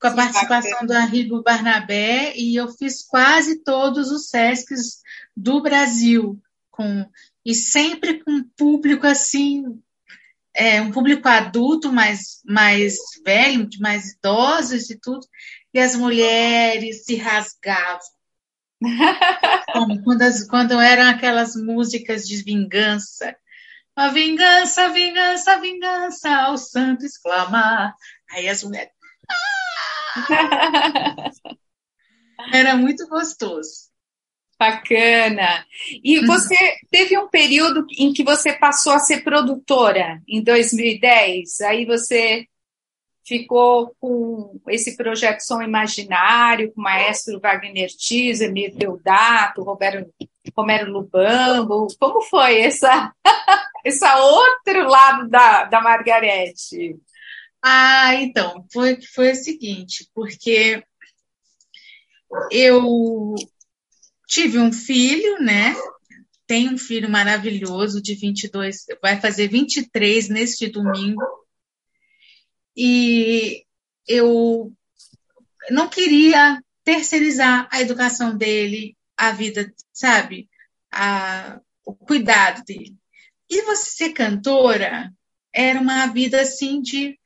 com 0.00 0.06
a 0.06 0.14
participação 0.14 0.86
do 0.86 0.94
Arrigo 0.94 1.42
Barnabé, 1.42 2.32
e 2.34 2.56
eu 2.56 2.68
fiz 2.68 3.02
quase 3.02 3.62
todos 3.62 4.10
os 4.10 4.30
SESCs 4.30 5.02
do 5.36 5.60
Brasil, 5.60 6.40
com, 6.70 7.06
e 7.44 7.54
sempre 7.54 8.24
com 8.24 8.30
um 8.30 8.42
público 8.56 9.06
assim, 9.06 9.62
é, 10.54 10.80
um 10.80 10.90
público 10.90 11.28
adulto, 11.28 11.92
mais, 11.92 12.40
mais 12.46 12.96
velho, 13.24 13.68
mais 13.78 14.12
idosos 14.12 14.88
e 14.88 14.98
tudo, 14.98 15.26
e 15.72 15.78
as 15.78 15.94
mulheres 15.94 17.04
se 17.04 17.16
rasgavam. 17.16 18.00
Como 19.74 20.02
quando, 20.02 20.22
as, 20.22 20.48
quando 20.48 20.80
eram 20.80 21.10
aquelas 21.10 21.54
músicas 21.54 22.26
de 22.26 22.42
vingança. 22.42 23.36
A 23.94 24.08
vingança, 24.08 24.88
vingança, 24.88 25.60
vingança, 25.60 26.34
ao 26.34 26.56
santo 26.56 27.04
exclamar. 27.04 27.94
Aí 28.30 28.48
as 28.48 28.64
mulheres. 28.64 28.90
Era 32.52 32.76
muito 32.76 33.06
gostoso. 33.08 33.90
Bacana. 34.58 35.64
E 36.04 36.18
uhum. 36.18 36.26
você 36.26 36.54
teve 36.90 37.16
um 37.16 37.28
período 37.28 37.86
em 37.96 38.12
que 38.12 38.22
você 38.22 38.52
passou 38.52 38.92
a 38.92 38.98
ser 38.98 39.24
produtora, 39.24 40.20
em 40.28 40.42
2010. 40.42 41.62
Aí 41.62 41.86
você 41.86 42.44
ficou 43.24 43.94
com 43.98 44.60
esse 44.68 44.96
projeto 44.96 45.40
Som 45.40 45.62
Imaginário, 45.62 46.72
com 46.74 46.80
o 46.80 46.84
maestro 46.84 47.40
Wagner 47.40 47.88
Tizer, 47.88 48.52
Mir 48.52 48.74
Deodato, 48.74 49.62
Roberto, 49.62 50.12
Romero 50.54 50.92
Lubambo. 50.92 51.86
Como 51.98 52.20
foi 52.22 52.60
essa, 52.60 53.14
esse 53.82 54.04
outro 54.04 54.88
lado 54.88 55.28
da, 55.28 55.64
da 55.64 55.80
Margarete? 55.80 56.98
Ah, 57.62 58.14
então, 58.14 58.66
foi, 58.72 59.00
foi 59.02 59.32
o 59.32 59.34
seguinte, 59.36 60.08
porque 60.14 60.82
eu 62.50 63.34
tive 64.26 64.58
um 64.58 64.72
filho, 64.72 65.40
né? 65.42 65.74
Tenho 66.46 66.72
um 66.72 66.78
filho 66.78 67.08
maravilhoso 67.08 68.00
de 68.00 68.14
22, 68.14 68.86
vai 69.02 69.20
fazer 69.20 69.48
23 69.48 70.28
neste 70.28 70.68
domingo. 70.68 71.22
E 72.76 73.64
eu 74.06 74.72
não 75.70 75.88
queria 75.88 76.62
terceirizar 76.82 77.68
a 77.70 77.80
educação 77.80 78.36
dele, 78.36 78.96
a 79.16 79.32
vida, 79.32 79.72
sabe? 79.92 80.48
A, 80.90 81.60
o 81.84 81.94
cuidado 81.94 82.64
dele. 82.64 82.96
E 83.48 83.62
você 83.62 83.90
ser 83.90 84.12
cantora 84.12 85.12
era 85.52 85.80
uma 85.80 86.06
vida 86.06 86.40
assim 86.40 86.80
de 86.80 87.19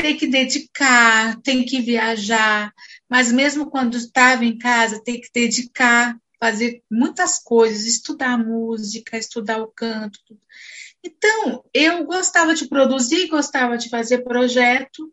tem 0.00 0.16
que 0.16 0.28
dedicar, 0.28 1.40
tem 1.42 1.64
que 1.64 1.80
viajar, 1.80 2.72
mas 3.10 3.32
mesmo 3.32 3.68
quando 3.68 3.96
estava 3.96 4.44
em 4.44 4.56
casa, 4.56 5.02
tem 5.02 5.20
que 5.20 5.28
dedicar, 5.34 6.16
fazer 6.38 6.80
muitas 6.88 7.40
coisas, 7.42 7.84
estudar 7.84 8.38
música, 8.38 9.18
estudar 9.18 9.60
o 9.60 9.66
canto. 9.66 10.20
Então, 11.04 11.64
eu 11.74 12.04
gostava 12.04 12.54
de 12.54 12.68
produzir, 12.68 13.26
gostava 13.26 13.76
de 13.76 13.88
fazer 13.88 14.22
projeto, 14.22 15.12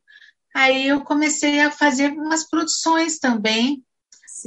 aí 0.53 0.87
eu 0.87 1.01
comecei 1.01 1.59
a 1.61 1.71
fazer 1.71 2.11
umas 2.11 2.47
produções 2.47 3.17
também, 3.17 3.83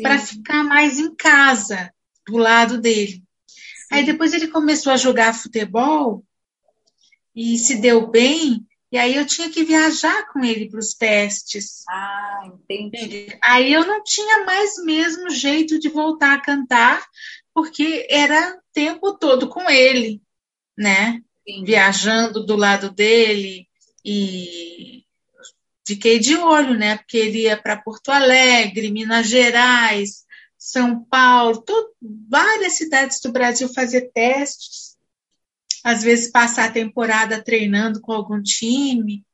para 0.01 0.21
ficar 0.21 0.63
mais 0.63 1.01
em 1.01 1.13
casa, 1.17 1.93
do 2.29 2.37
lado 2.37 2.81
dele. 2.81 3.25
Sim. 3.49 3.87
Aí 3.91 4.07
depois 4.07 4.33
ele 4.33 4.47
começou 4.47 4.93
a 4.93 4.97
jogar 4.97 5.35
futebol 5.35 6.23
e 7.35 7.59
se 7.59 7.81
deu 7.81 8.09
bem, 8.09 8.68
e 8.91 8.97
aí 8.97 9.17
eu 9.17 9.27
tinha 9.27 9.51
que 9.51 9.65
viajar 9.65 10.29
com 10.33 10.43
ele 10.43 10.69
para 10.71 10.81
os 10.81 10.95
testes. 10.95 11.85
Ah, 11.89 12.41
entendi. 12.47 13.39
Aí 13.43 13.73
eu 13.73 13.87
não 13.87 14.03
tinha 14.03 14.45
mais 14.47 14.83
mesmo 14.83 15.29
jeito 15.29 15.79
de 15.79 15.91
voltar 15.91 16.35
a 16.35 16.41
cantar, 16.41 17.05
porque 17.53 18.07
era 18.09 18.57
o 18.57 18.61
tempo 18.73 19.19
todo 19.19 19.49
com 19.49 19.69
ele, 19.69 20.23
né? 20.77 21.21
Sim. 21.47 21.65
Viajando 21.65 22.47
do 22.47 22.57
lado 22.57 22.91
dele 22.91 23.69
e 24.03 25.05
fiquei 25.87 26.19
de 26.19 26.37
olho, 26.37 26.73
né? 26.75 26.97
Porque 26.97 27.19
ele 27.19 27.43
ia 27.43 27.61
para 27.61 27.77
Porto 27.77 28.11
Alegre, 28.11 28.91
Minas 28.91 29.29
Gerais, 29.29 30.25
São 30.57 31.05
Paulo, 31.05 31.61
todo, 31.61 31.91
várias 32.27 32.75
cidades 32.75 33.21
do 33.21 33.33
Brasil 33.33 33.69
fazer 33.69 34.11
testes 34.15 34.88
às 35.85 36.03
vezes 36.03 36.31
passar 36.31 36.67
a 36.67 36.73
temporada 36.73 37.43
treinando 37.43 38.01
com 38.01 38.13
algum 38.13 38.43
time 38.43 39.25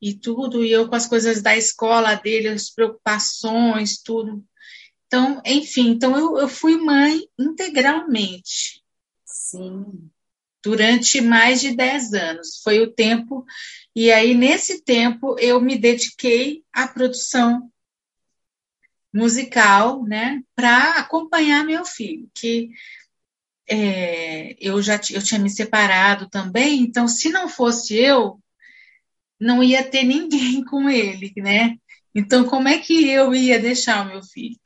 e 0.00 0.14
tudo, 0.14 0.64
e 0.64 0.70
eu 0.70 0.88
com 0.88 0.94
as 0.94 1.06
coisas 1.06 1.40
da 1.40 1.56
escola 1.56 2.14
dele, 2.14 2.48
as 2.48 2.70
preocupações, 2.70 3.98
tudo. 4.02 4.44
Então, 5.06 5.40
enfim, 5.44 5.90
então 5.90 6.16
eu, 6.16 6.38
eu 6.38 6.48
fui 6.48 6.76
mãe 6.76 7.26
integralmente. 7.38 8.82
Sim. 9.24 10.10
Durante 10.62 11.20
mais 11.20 11.60
de 11.60 11.76
10 11.76 12.14
anos. 12.14 12.60
Foi 12.62 12.80
o 12.80 12.90
tempo. 12.90 13.44
E 13.94 14.10
aí, 14.10 14.34
nesse 14.34 14.82
tempo, 14.82 15.36
eu 15.38 15.60
me 15.60 15.78
dediquei 15.78 16.64
à 16.72 16.88
produção 16.88 17.70
musical, 19.14 20.02
né, 20.02 20.42
para 20.56 20.94
acompanhar 20.94 21.64
meu 21.64 21.84
filho, 21.84 22.28
que 22.34 22.70
é, 23.68 24.56
eu 24.60 24.82
já 24.82 24.94
eu 25.10 25.22
tinha 25.22 25.40
me 25.40 25.50
separado 25.50 26.28
também, 26.28 26.80
então 26.80 27.08
se 27.08 27.30
não 27.30 27.48
fosse 27.48 27.96
eu, 27.96 28.38
não 29.40 29.62
ia 29.62 29.82
ter 29.82 30.04
ninguém 30.04 30.64
com 30.64 30.88
ele, 30.88 31.32
né? 31.36 31.76
Então 32.14 32.44
como 32.44 32.68
é 32.68 32.78
que 32.78 33.08
eu 33.08 33.34
ia 33.34 33.58
deixar 33.58 34.04
o 34.04 34.08
meu 34.08 34.22
filho? 34.22 34.58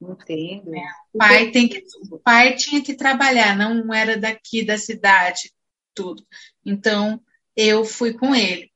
Entendo. 0.00 0.74
É, 0.74 0.86
o 1.12 1.18
pai 1.18 1.50
tem 1.50 1.68
que, 1.68 1.82
o 2.10 2.18
pai 2.18 2.54
tinha 2.56 2.82
que 2.82 2.94
trabalhar, 2.94 3.56
não 3.56 3.92
era 3.92 4.16
daqui 4.16 4.64
da 4.64 4.76
cidade, 4.76 5.52
tudo. 5.94 6.26
Então 6.64 7.20
eu 7.56 7.84
fui 7.84 8.12
com 8.12 8.34
ele. 8.34 8.70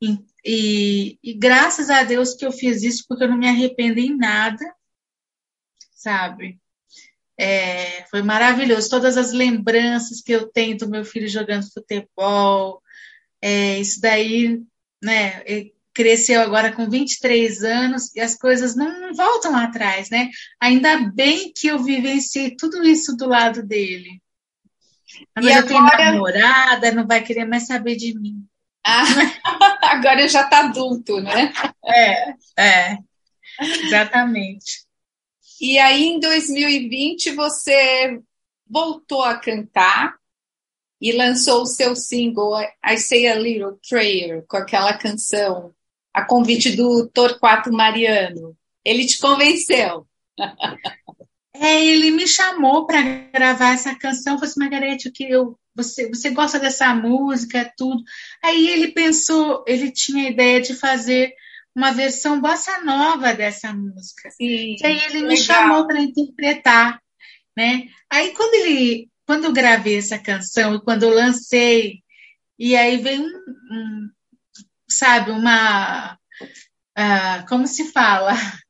E, 0.00 0.18
e, 0.44 1.18
e 1.22 1.34
graças 1.34 1.90
a 1.90 2.04
Deus 2.04 2.34
que 2.34 2.46
eu 2.46 2.52
fiz 2.52 2.82
isso, 2.82 3.04
porque 3.08 3.24
eu 3.24 3.28
não 3.28 3.36
me 3.36 3.48
arrependo 3.48 3.98
em 3.98 4.16
nada, 4.16 4.64
sabe? 5.90 6.60
É, 7.38 8.04
foi 8.10 8.22
maravilhoso. 8.22 8.90
Todas 8.90 9.16
as 9.16 9.32
lembranças 9.32 10.20
que 10.20 10.32
eu 10.32 10.48
tenho 10.48 10.76
do 10.76 10.90
meu 10.90 11.04
filho 11.04 11.28
jogando 11.28 11.72
futebol, 11.72 12.82
é, 13.40 13.78
isso 13.78 14.00
daí, 14.00 14.60
né? 15.02 15.42
Cresceu 15.94 16.40
agora 16.40 16.72
com 16.72 16.90
23 16.90 17.62
anos 17.62 18.14
e 18.14 18.20
as 18.20 18.36
coisas 18.36 18.74
não 18.74 19.14
voltam 19.14 19.56
atrás, 19.56 20.10
né? 20.10 20.28
Ainda 20.60 20.98
bem 21.12 21.52
que 21.54 21.68
eu 21.68 21.82
vivenciei 21.82 22.56
tudo 22.56 22.82
isso 22.84 23.16
do 23.16 23.28
lado 23.28 23.62
dele. 23.62 24.20
Mas 25.34 25.44
e 25.44 25.48
eu 25.48 25.58
agora... 25.58 25.96
tenho 25.96 26.12
namorada, 26.12 26.92
não 26.92 27.06
vai 27.06 27.22
querer 27.22 27.44
mais 27.44 27.66
saber 27.66 27.96
de 27.96 28.18
mim. 28.18 28.44
Ah, 28.84 29.04
agora 29.90 30.28
já 30.28 30.42
está 30.42 30.60
adulto, 30.60 31.20
né? 31.20 31.52
É, 31.84 32.34
é, 32.58 32.98
exatamente. 33.60 34.87
E 35.60 35.78
aí, 35.78 36.04
em 36.04 36.20
2020, 36.20 37.32
você 37.32 38.20
voltou 38.68 39.22
a 39.22 39.36
cantar 39.36 40.16
e 41.00 41.12
lançou 41.12 41.62
o 41.62 41.66
seu 41.66 41.96
single 41.96 42.60
I 42.84 42.96
Say 42.96 43.26
a 43.26 43.34
Little 43.34 43.78
Prayer, 43.88 44.44
com 44.46 44.56
aquela 44.56 44.96
canção, 44.96 45.72
a 46.12 46.24
convite 46.24 46.76
do 46.76 47.08
Torquato 47.08 47.72
Mariano. 47.72 48.56
Ele 48.84 49.06
te 49.06 49.18
convenceu? 49.18 50.06
É, 51.60 51.84
ele 51.84 52.12
me 52.12 52.24
chamou 52.28 52.86
para 52.86 53.02
gravar 53.02 53.72
essa 53.72 53.92
canção. 53.92 54.36
Falei 54.36 54.48
assim, 54.48 54.60
Margarete, 54.60 55.10
que 55.10 55.24
eu, 55.24 55.58
você, 55.74 56.08
você 56.08 56.30
gosta 56.30 56.56
dessa 56.56 56.94
música, 56.94 57.72
tudo. 57.76 58.00
Aí 58.40 58.68
ele 58.68 58.92
pensou, 58.92 59.64
ele 59.66 59.90
tinha 59.90 60.28
a 60.28 60.30
ideia 60.30 60.60
de 60.60 60.72
fazer 60.74 61.34
uma 61.78 61.92
versão 61.92 62.40
bossa 62.40 62.80
nova 62.80 63.32
dessa 63.32 63.72
música. 63.72 64.28
Sim, 64.32 64.74
e 64.80 64.84
aí 64.84 65.00
ele 65.04 65.22
me 65.22 65.36
chamou 65.36 65.86
para 65.86 66.00
interpretar, 66.00 67.00
né? 67.56 67.86
Aí 68.10 68.34
quando 68.34 68.52
ele, 68.54 69.08
quando 69.24 69.44
eu 69.44 69.52
gravei 69.52 69.96
essa 69.96 70.18
canção 70.18 70.74
e 70.74 70.82
quando 70.82 71.04
eu 71.04 71.10
lancei, 71.10 72.02
e 72.58 72.74
aí 72.74 72.96
veio 72.96 73.22
um, 73.22 73.26
um 73.26 74.10
sabe, 74.90 75.30
uma, 75.30 76.14
uh, 76.98 77.46
como 77.48 77.64
se 77.68 77.92
fala? 77.92 78.32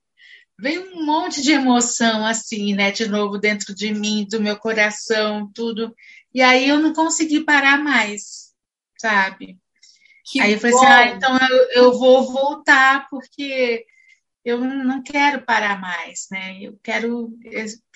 Veio 0.60 0.92
um 0.92 1.06
monte 1.06 1.40
de 1.40 1.52
emoção 1.52 2.26
assim, 2.26 2.74
né? 2.74 2.90
De 2.90 3.06
novo 3.06 3.38
dentro 3.38 3.72
de 3.72 3.94
mim, 3.94 4.26
do 4.28 4.40
meu 4.40 4.58
coração, 4.58 5.48
tudo. 5.54 5.94
E 6.34 6.42
aí 6.42 6.68
eu 6.68 6.80
não 6.80 6.92
consegui 6.92 7.44
parar 7.44 7.78
mais, 7.78 8.52
sabe? 8.98 9.56
Que 10.30 10.40
Aí 10.40 10.52
eu 10.52 10.60
falei 10.60 10.72
bom. 10.72 10.82
assim, 10.82 10.92
ah, 10.92 11.08
então 11.08 11.38
eu, 11.48 11.84
eu 11.84 11.98
vou 11.98 12.30
voltar 12.30 13.08
porque 13.08 13.86
eu 14.44 14.58
não 14.58 15.02
quero 15.02 15.42
parar 15.42 15.80
mais, 15.80 16.26
né? 16.30 16.58
Eu 16.60 16.78
quero. 16.82 17.32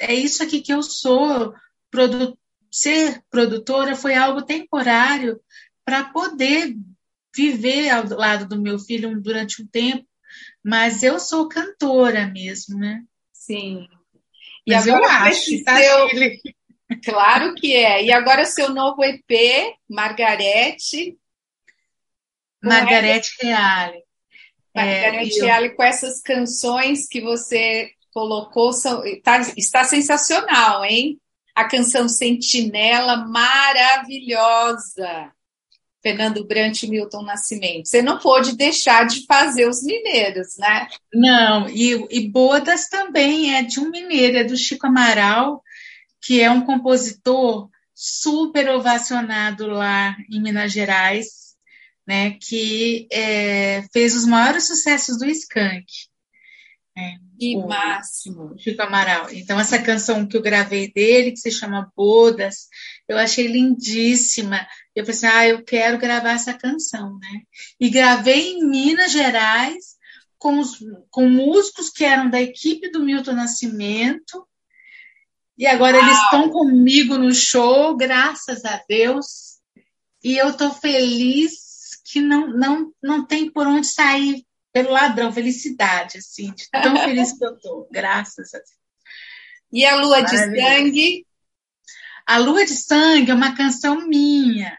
É 0.01 0.15
isso 0.15 0.43
aqui 0.43 0.61
que 0.61 0.73
eu 0.73 0.83
sou. 0.83 1.55
Produ, 1.91 2.39
ser 2.71 3.23
produtora 3.31 3.95
foi 3.95 4.15
algo 4.15 4.43
temporário 4.43 5.39
para 5.85 6.05
poder 6.05 6.75
viver 7.35 7.91
ao 7.91 8.07
lado 8.07 8.47
do 8.47 8.61
meu 8.61 8.79
filho 8.79 9.21
durante 9.21 9.63
um 9.63 9.67
tempo, 9.67 10.07
mas 10.65 11.03
eu 11.03 11.19
sou 11.19 11.49
cantora 11.49 12.27
mesmo, 12.27 12.79
né? 12.79 13.03
Sim. 13.33 13.87
E 14.67 14.73
mas 14.73 14.89
agora 14.89 15.05
eu 15.05 15.11
acho, 15.11 15.65
tá? 15.65 15.77
Seu... 15.77 16.09
Claro 17.05 17.55
que 17.55 17.75
é. 17.75 18.05
E 18.05 18.13
agora 18.13 18.45
seu 18.45 18.71
novo 18.71 19.03
EP, 19.03 19.75
Margarete, 19.89 21.19
Margarete 22.63 23.33
Reale. 23.41 24.03
Margarete 24.75 25.41
é, 25.41 25.45
Reale, 25.45 25.71
com 25.71 25.83
essas 25.83 26.21
canções 26.23 27.09
que 27.09 27.21
você 27.21 27.91
colocou, 28.13 28.73
são, 28.73 29.03
tá, 29.23 29.41
está 29.57 29.85
sensacional, 29.85 30.85
hein? 30.85 31.19
A 31.55 31.65
canção 31.65 32.09
Sentinela, 32.09 33.27
maravilhosa. 33.27 35.33
Fernando 36.03 36.45
Brant 36.45 36.83
e 36.83 36.89
Milton 36.89 37.23
Nascimento. 37.23 37.89
Você 37.89 38.03
não 38.03 38.19
pôde 38.19 38.57
deixar 38.57 39.07
de 39.07 39.25
fazer 39.25 39.69
os 39.69 39.85
mineiros, 39.85 40.57
né? 40.59 40.89
Não, 41.15 41.69
e, 41.69 41.93
e 42.11 42.29
Bodas 42.29 42.89
também 42.89 43.55
é 43.55 43.63
de 43.63 43.79
um 43.79 43.89
mineiro, 43.89 44.39
é 44.39 44.43
do 44.43 44.57
Chico 44.57 44.89
Amaral, 44.89 45.63
que 46.21 46.41
é 46.41 46.51
um 46.51 46.63
compositor 46.63 47.71
super 47.95 48.69
ovacionado 48.71 49.69
lá 49.69 50.17
em 50.29 50.43
Minas 50.43 50.73
Gerais 50.73 51.42
né, 52.07 52.37
que 52.41 53.07
é, 53.13 53.83
fez 53.93 54.15
os 54.15 54.25
maiores 54.25 54.67
sucessos 54.67 55.19
do 55.19 55.27
Skank. 55.27 55.87
Né, 56.97 57.19
que 57.39 57.57
o, 57.57 57.67
máximo! 57.67 58.55
Chico 58.59 58.83
Amaral. 58.83 59.29
Então, 59.33 59.59
essa 59.59 59.81
canção 59.81 60.27
que 60.27 60.37
eu 60.37 60.43
gravei 60.43 60.93
dele, 60.93 61.33
que 61.33 61.39
se 61.39 61.51
chama 61.51 61.91
Bodas, 61.97 62.69
eu 63.09 63.17
achei 63.17 63.47
lindíssima. 63.47 64.67
Eu 64.95 65.05
pensei, 65.05 65.29
ah, 65.29 65.49
eu 65.49 65.65
quero 65.65 65.99
gravar 65.99 66.33
essa 66.33 66.55
canção, 66.55 67.19
né? 67.19 67.43
E 67.81 67.89
gravei 67.89 68.53
em 68.53 68.69
Minas 68.69 69.13
Gerais, 69.13 69.97
com, 70.39 70.59
os, 70.59 70.79
com 71.11 71.29
músicos 71.29 71.89
que 71.89 72.05
eram 72.05 72.29
da 72.29 72.43
equipe 72.43 72.91
do 72.91 73.03
Milton 73.03 73.33
Nascimento, 73.33 74.47
e 75.57 75.67
agora 75.67 75.99
Uau. 75.99 76.07
eles 76.07 76.19
estão 76.19 76.51
comigo 76.51 77.17
no 77.17 77.33
show, 77.33 77.97
graças 77.97 78.65
a 78.65 78.83
Deus. 78.89 79.61
E 80.25 80.37
eu 80.37 80.51
estou 80.51 80.73
feliz 80.73 81.53
que 82.13 82.21
não, 82.21 82.47
não, 82.49 82.93
não 83.03 83.27
tem 83.27 83.51
por 83.51 83.67
onde 83.67 83.87
sair 83.87 84.45
pelo 84.71 84.91
ladrão, 84.91 85.33
felicidade, 85.33 86.19
assim, 86.19 86.53
de 86.53 86.69
tão 86.71 86.95
feliz 87.03 87.33
que 87.33 87.45
eu 87.45 87.59
tô, 87.59 87.89
graças 87.91 88.53
a 88.53 88.59
Deus. 88.59 88.71
E 89.73 89.87
a 89.87 89.97
Lua 89.97 90.21
de 90.21 90.37
Sangue? 90.37 91.27
A 92.27 92.37
Lua 92.37 92.67
de 92.67 92.75
Sangue 92.75 93.31
é 93.31 93.35
uma 93.35 93.57
canção 93.57 94.07
minha, 94.07 94.79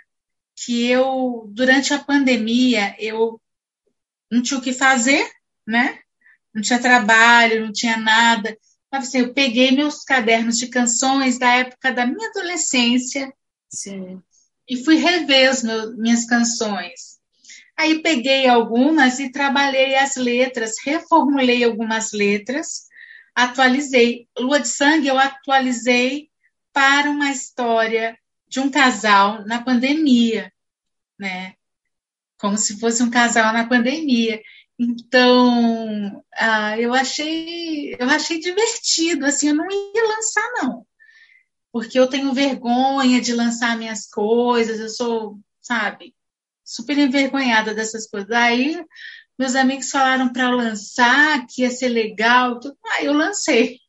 que 0.56 0.86
eu, 0.86 1.50
durante 1.52 1.92
a 1.92 2.04
pandemia, 2.04 2.96
eu 3.00 3.42
não 4.32 4.44
tinha 4.44 4.60
o 4.60 4.62
que 4.62 4.72
fazer, 4.72 5.28
né? 5.66 6.00
Não 6.54 6.62
tinha 6.62 6.80
trabalho, 6.80 7.66
não 7.66 7.74
tinha 7.74 7.98
nada. 7.98 8.56
Mas, 8.92 9.08
assim, 9.08 9.20
eu 9.20 9.34
peguei 9.34 9.72
meus 9.72 10.04
cadernos 10.04 10.58
de 10.58 10.68
canções 10.68 11.40
da 11.40 11.52
época 11.56 11.92
da 11.92 12.06
minha 12.06 12.30
adolescência 12.30 13.34
Sim. 13.68 14.22
e 14.70 14.84
fui 14.84 14.98
rever 14.98 15.50
as 15.50 15.64
meu, 15.64 15.98
minhas 15.98 16.26
canções. 16.26 17.13
Aí 17.78 18.02
peguei 18.02 18.48
algumas 18.48 19.20
e 19.20 19.32
trabalhei 19.32 19.96
as 19.96 20.16
letras, 20.16 20.74
reformulei 20.86 21.64
algumas 21.64 22.12
letras, 22.14 22.88
atualizei. 23.34 24.28
Lua 24.38 24.60
de 24.60 24.68
Sangue 24.68 25.08
eu 25.08 25.18
atualizei 25.18 26.30
para 26.72 27.10
uma 27.10 27.32
história 27.32 28.18
de 28.48 28.60
um 28.60 28.70
casal 28.70 29.44
na 29.46 29.64
pandemia, 29.64 30.52
né? 31.18 31.56
Como 32.38 32.58
se 32.58 32.80
fosse 32.80 33.02
um 33.02 33.10
casal 33.10 33.52
na 33.54 33.68
pandemia. 33.68 34.42
Então, 34.78 36.24
ah, 36.36 36.78
eu 36.80 36.94
achei, 36.94 37.96
eu 37.98 38.10
achei 38.10 38.40
divertido, 38.40 39.26
assim, 39.26 39.50
eu 39.50 39.56
não 39.56 39.68
ia 39.70 40.08
lançar 40.08 40.52
não, 40.62 40.86
porque 41.72 41.98
eu 41.98 42.08
tenho 42.08 42.34
vergonha 42.34 43.22
de 43.22 43.34
lançar 43.34 43.78
minhas 43.78 44.08
coisas, 44.08 44.80
eu 44.80 44.90
sou, 44.90 45.40
sabe, 45.62 46.14
super 46.74 46.98
envergonhada 46.98 47.74
dessas 47.74 48.08
coisas. 48.08 48.32
Aí 48.32 48.84
meus 49.38 49.56
amigos 49.56 49.90
falaram 49.90 50.32
para 50.32 50.50
lançar, 50.50 51.46
que 51.48 51.64
ia 51.64 51.72
ser 51.72 51.90
legal, 51.90 52.60
tudo. 52.60 52.78
aí 52.92 53.06
eu 53.06 53.14
lancei, 53.14 53.80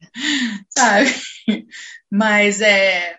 sabe? 0.68 1.10
Mas 2.10 2.60
é 2.60 3.18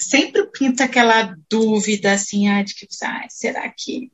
sempre 0.00 0.46
pinta 0.50 0.84
aquela 0.84 1.36
dúvida 1.50 2.12
assim, 2.12 2.48
ah, 2.48 2.62
de 2.62 2.74
que 2.74 2.86
ah, 3.02 3.26
será 3.28 3.68
que 3.70 4.10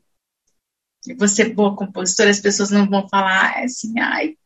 você 1.18 1.42
é 1.42 1.48
boa 1.50 1.76
compositora, 1.76 2.30
as 2.30 2.40
pessoas 2.40 2.70
não 2.70 2.88
vão 2.88 3.08
falar 3.08 3.62
assim, 3.62 3.98
ai. 4.00 4.36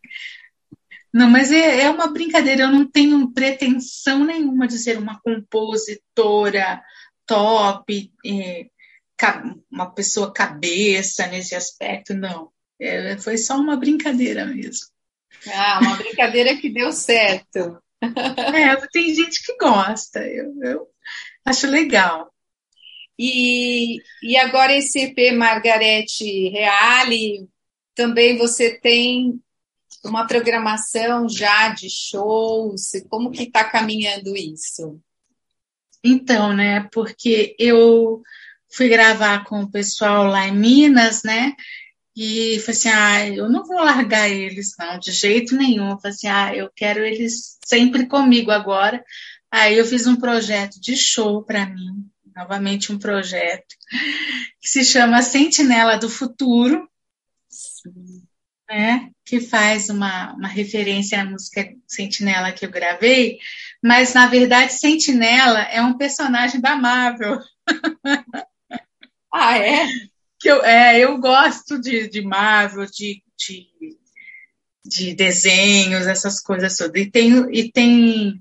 Não, 1.13 1.31
mas 1.31 1.51
é, 1.51 1.83
é 1.83 1.91
uma 1.91 2.13
brincadeira, 2.13 2.65
eu 2.65 2.71
não 2.71 2.87
tenho 2.87 3.33
pretensão 3.33 4.25
nenhuma 4.25 4.67
de 4.67 4.79
ser 4.79 4.99
uma 4.99 5.21
compositora 5.21 6.83
top, 7.27 8.13
é, 8.27 8.67
uma 9.71 9.91
pessoa 9.93 10.33
cabeça 10.33 11.27
nesse 11.27 11.55
aspecto, 11.55 12.15
não. 12.15 12.51
É, 12.81 13.17
foi 13.19 13.37
só 13.37 13.57
uma 13.57 13.77
brincadeira 13.77 14.45
mesmo. 14.45 14.87
Ah, 15.53 15.81
uma 15.83 15.97
brincadeira 15.97 16.57
que 16.57 16.71
deu 16.71 16.93
certo. 16.93 17.83
É, 18.01 18.77
tem 18.93 19.15
gente 19.15 19.45
que 19.45 19.57
gosta, 19.57 20.21
eu, 20.21 20.55
eu 20.63 20.89
acho 21.45 21.67
legal. 21.67 22.33
E, 23.19 23.97
e 24.23 24.37
agora 24.37 24.77
esse 24.77 25.01
EP 25.01 25.35
Margarete 25.35 26.49
Reale, 26.51 27.49
também 27.95 28.39
você 28.39 28.79
tem 28.79 29.41
uma 30.05 30.27
programação 30.27 31.29
já 31.29 31.71
de 31.71 31.91
shows? 31.91 32.93
Como 33.09 33.33
que 33.33 33.43
está 33.43 33.65
caminhando 33.65 34.37
isso? 34.37 35.01
Então, 36.05 36.55
né, 36.55 36.89
porque 36.93 37.57
eu 37.59 38.23
fui 38.71 38.89
gravar 38.89 39.45
com 39.45 39.63
o 39.63 39.71
pessoal 39.71 40.27
lá 40.27 40.47
em 40.47 40.57
Minas, 40.57 41.23
né, 41.23 41.55
e 42.21 42.59
falei 42.59 42.77
assim, 42.77 42.89
ah, 42.89 43.29
eu 43.29 43.49
não 43.49 43.65
vou 43.65 43.77
largar 43.77 44.29
eles, 44.29 44.75
não, 44.77 44.99
de 44.99 45.13
jeito 45.13 45.55
nenhum. 45.55 45.97
Falei 46.01 46.17
assim, 46.17 46.27
ah, 46.27 46.53
eu 46.53 46.69
quero 46.75 47.05
eles 47.05 47.57
sempre 47.65 48.07
comigo 48.07 48.51
agora. 48.51 49.05
Aí 49.49 49.79
eu 49.79 49.85
fiz 49.85 50.05
um 50.05 50.17
projeto 50.17 50.81
de 50.81 50.97
show 50.97 51.45
para 51.45 51.65
mim, 51.67 52.11
novamente 52.35 52.93
um 52.93 52.99
projeto, 52.99 53.73
que 54.61 54.69
se 54.69 54.85
chama 54.85 55.23
Sentinela 55.23 55.97
do 55.97 56.11
Futuro, 56.11 56.89
né, 58.69 59.11
que 59.25 59.41
faz 59.41 59.89
uma, 59.89 60.33
uma 60.33 60.49
referência 60.49 61.21
à 61.21 61.25
música 61.25 61.73
Sentinela 61.87 62.51
que 62.51 62.67
eu 62.67 62.71
gravei, 62.71 63.39
mas 63.81 64.13
na 64.13 64.27
verdade 64.27 64.73
Sentinela 64.73 65.61
é 65.63 65.81
um 65.81 65.97
personagem 65.97 66.61
da 66.61 66.75
Marvel. 66.75 67.39
Ah, 69.33 69.59
é? 69.59 69.87
Que 70.39 70.51
eu, 70.51 70.65
é, 70.65 71.01
eu 71.01 71.19
gosto 71.19 71.81
de, 71.81 72.09
de 72.09 72.23
Marvel, 72.23 72.87
de, 72.87 73.23
de, 73.37 73.69
de 74.85 75.15
desenhos, 75.15 76.07
essas 76.07 76.41
coisas 76.41 76.77
todas. 76.77 77.01
E 77.01 77.11
tem, 77.11 77.33
e 77.53 77.71
tem 77.71 78.41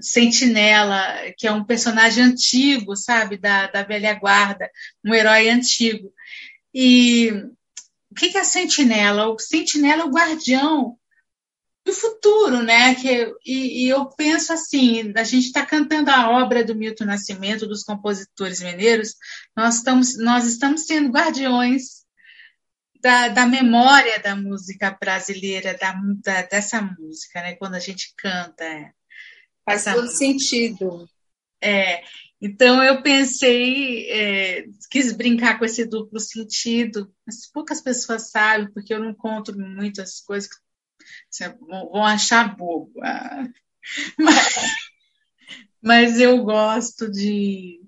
Sentinela, 0.00 1.32
que 1.38 1.46
é 1.46 1.52
um 1.52 1.64
personagem 1.64 2.24
antigo, 2.24 2.96
sabe, 2.96 3.36
da, 3.36 3.66
da 3.68 3.82
velha 3.82 4.14
guarda, 4.14 4.70
um 5.04 5.14
herói 5.14 5.48
antigo. 5.48 6.12
E 6.74 7.30
o 8.10 8.14
que, 8.14 8.36
é 8.36 8.44
Sentinela? 8.44 9.28
O 9.28 9.38
Sentinela 9.38 10.02
é 10.02 10.04
o 10.04 10.10
guardião 10.10 10.98
do 11.84 11.92
futuro, 11.92 12.62
né? 12.62 12.94
Que, 12.94 13.32
e, 13.44 13.84
e 13.84 13.88
eu 13.88 14.06
penso 14.10 14.52
assim, 14.52 15.12
a 15.16 15.24
gente 15.24 15.46
está 15.46 15.64
cantando 15.66 16.10
a 16.10 16.30
obra 16.30 16.64
do 16.64 16.74
Milton 16.74 17.06
Nascimento, 17.06 17.66
dos 17.66 17.82
compositores 17.82 18.62
mineiros, 18.62 19.14
nós 19.56 19.76
estamos, 19.76 20.16
nós 20.18 20.46
estamos 20.46 20.86
sendo 20.86 21.10
guardiões 21.10 22.02
da, 23.00 23.28
da 23.28 23.46
memória 23.46 24.20
da 24.20 24.36
música 24.36 24.96
brasileira, 24.98 25.76
da, 25.76 25.92
da, 26.22 26.42
dessa 26.42 26.80
música, 26.80 27.42
né? 27.42 27.56
Quando 27.56 27.74
a 27.74 27.80
gente 27.80 28.14
canta. 28.16 28.64
É. 28.64 28.92
Faz 29.64 29.84
todo 29.84 30.08
sentido. 30.08 31.08
É, 31.60 32.02
então 32.40 32.82
eu 32.82 33.02
pensei, 33.02 34.10
é, 34.10 34.64
quis 34.90 35.12
brincar 35.12 35.58
com 35.58 35.64
esse 35.64 35.84
duplo 35.84 36.18
sentido, 36.18 37.14
mas 37.24 37.48
poucas 37.48 37.80
pessoas 37.80 38.30
sabem, 38.30 38.68
porque 38.72 38.92
eu 38.92 38.98
não 38.98 39.14
conto 39.14 39.56
muitas 39.56 40.20
coisas 40.20 40.50
que 40.50 40.56
você, 40.56 40.62
vão 41.68 42.04
achar 42.04 42.56
bobo. 42.56 42.92
Ah. 43.02 43.48
Mas, 44.18 44.56
mas 45.82 46.20
eu 46.20 46.42
gosto 46.44 47.10
de. 47.10 47.80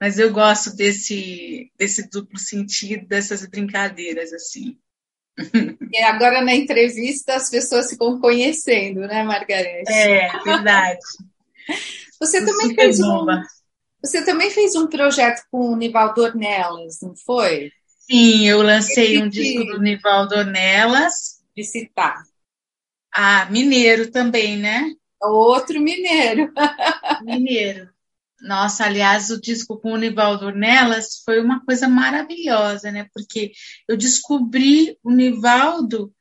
Mas 0.00 0.18
eu 0.18 0.32
gosto 0.32 0.74
desse, 0.74 1.70
desse 1.78 2.08
duplo 2.08 2.38
sentido, 2.38 3.06
dessas 3.06 3.46
brincadeiras, 3.46 4.32
assim. 4.32 4.76
E 5.92 6.02
agora 6.02 6.42
na 6.42 6.54
entrevista 6.54 7.34
as 7.34 7.48
pessoas 7.48 7.90
ficam 7.90 8.20
conhecendo, 8.20 9.00
né, 9.00 9.22
Margareth? 9.22 9.84
É, 9.88 10.28
verdade. 10.44 10.98
Você 12.20 12.44
também 12.44 12.74
fez 12.74 13.00
um, 13.00 13.26
você 14.02 14.24
também 14.24 14.50
fez 14.50 14.74
um 14.74 14.88
projeto 14.88 15.42
com 15.50 15.70
o 15.70 15.76
Nivaldo 15.76 16.22
Ornelas, 16.22 17.00
não 17.00 17.14
foi? 17.14 17.70
Sim, 18.00 18.48
eu 18.48 18.60
lancei 18.60 19.22
um 19.22 19.28
disco 19.28 19.64
do 19.64 19.80
Nivaldo 19.80 20.34
Ornelas. 20.34 21.40
De 21.56 21.62
citar. 21.62 22.24
Ah, 23.14 23.46
mineiro 23.50 24.10
também, 24.10 24.56
né? 24.56 24.90
Outro 25.20 25.80
mineiro. 25.80 26.52
mineiro. 27.22 27.90
Nossa, 28.40 28.84
aliás, 28.84 29.30
o 29.30 29.40
disco 29.40 29.78
com 29.78 29.92
o 29.92 29.96
Nivaldo 29.96 30.46
Ornelas 30.46 31.22
foi 31.24 31.40
uma 31.40 31.64
coisa 31.64 31.88
maravilhosa, 31.88 32.90
né? 32.90 33.08
Porque 33.14 33.52
eu 33.86 33.96
descobri 33.96 34.98
o 35.02 35.12
Nivaldo, 35.12 36.12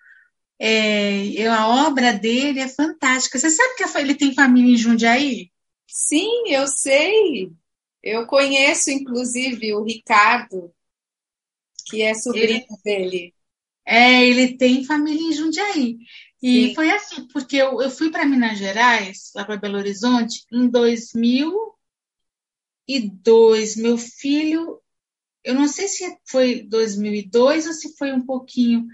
é, 0.60 1.48
a 1.48 1.68
obra 1.88 2.14
dele 2.14 2.60
é 2.60 2.68
fantástica. 2.68 3.40
Você 3.40 3.50
sabe 3.50 3.76
que 3.76 3.98
ele 3.98 4.14
tem 4.14 4.36
família 4.36 4.74
em 4.74 4.78
Jundiaí? 4.78 5.52
Sim, 5.88 6.44
eu 6.48 6.68
sei. 6.68 7.52
Eu 8.04 8.28
conheço, 8.28 8.92
inclusive, 8.92 9.74
o 9.74 9.84
Ricardo, 9.84 10.72
que 11.88 12.04
é 12.04 12.14
sobrinho 12.14 12.64
ele, 12.64 12.66
dele. 12.86 13.34
É, 13.84 14.24
ele 14.24 14.56
tem 14.56 14.84
família 14.84 15.30
em 15.30 15.34
Jundiaí. 15.34 15.98
E 16.42 16.70
Sim. 16.70 16.76
foi 16.76 16.90
assim, 16.92 17.28
porque 17.28 17.58
eu, 17.58 17.82
eu 17.82 17.90
fui 17.90 18.10
para 18.10 18.26
Minas 18.26 18.58
Gerais, 18.58 19.32
lá 19.36 19.46
para 19.46 19.58
Belo 19.58 19.78
Horizonte, 19.78 20.46
em 20.52 20.68
2000 20.68 21.72
2002. 22.88 23.76
Meu 23.78 23.98
filho, 23.98 24.80
eu 25.44 25.56
não 25.56 25.68
sei 25.68 25.88
se 25.88 26.18
foi 26.26 26.64
2002 26.64 27.68
ou 27.68 27.74
se 27.74 27.96
foi 27.98 28.12
um 28.12 28.26
pouquinho 28.26 28.86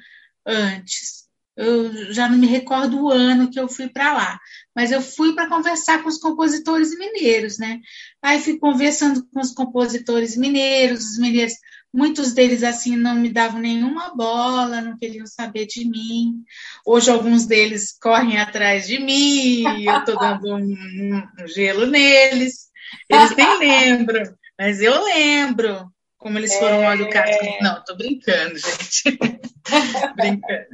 antes. 0.45 1.27
Eu 1.55 2.13
já 2.13 2.29
não 2.29 2.37
me 2.37 2.45
recordo 2.45 3.01
o 3.01 3.09
ano 3.09 3.49
que 3.49 3.59
eu 3.59 3.67
fui 3.67 3.89
para 3.89 4.13
lá, 4.13 4.39
mas 4.75 4.91
eu 4.91 5.01
fui 5.01 5.33
para 5.33 5.49
conversar 5.49 6.03
com 6.03 6.09
os 6.09 6.19
compositores 6.19 6.95
mineiros, 6.95 7.57
né? 7.57 7.81
Aí 8.21 8.39
fui 8.39 8.59
conversando 8.59 9.27
com 9.33 9.39
os 9.39 9.53
compositores 9.53 10.37
mineiros, 10.37 11.03
os 11.03 11.17
mineiros, 11.17 11.53
muitos 11.97 12.31
deles 12.31 12.61
assim 12.61 12.95
não 12.95 13.15
me 13.15 13.27
davam 13.27 13.59
nenhuma 13.59 14.15
bola, 14.15 14.81
não 14.81 14.95
queriam 14.95 15.25
saber 15.25 15.65
de 15.65 15.83
mim. 15.83 16.43
Hoje 16.85 17.09
alguns 17.09 17.47
deles 17.47 17.97
correm 17.99 18.37
atrás 18.37 18.85
de 18.85 18.99
mim, 18.99 19.63
eu 19.83 19.97
estou 19.97 20.19
dando 20.19 20.55
um, 20.55 20.61
um, 20.61 21.47
gelo 21.47 21.87
neles. 21.87 22.67
Eles 23.09 23.35
nem 23.35 23.57
lembram, 23.57 24.31
mas 24.59 24.79
eu 24.79 25.03
lembro 25.05 25.91
como 26.19 26.37
eles 26.37 26.55
foram 26.55 26.83
mal 26.83 26.93
educados. 26.93 27.31
É... 27.31 27.63
Não, 27.63 27.83
tô 27.83 27.95
brincando, 27.95 28.59
gente. 28.59 29.17
brincando. 30.15 30.67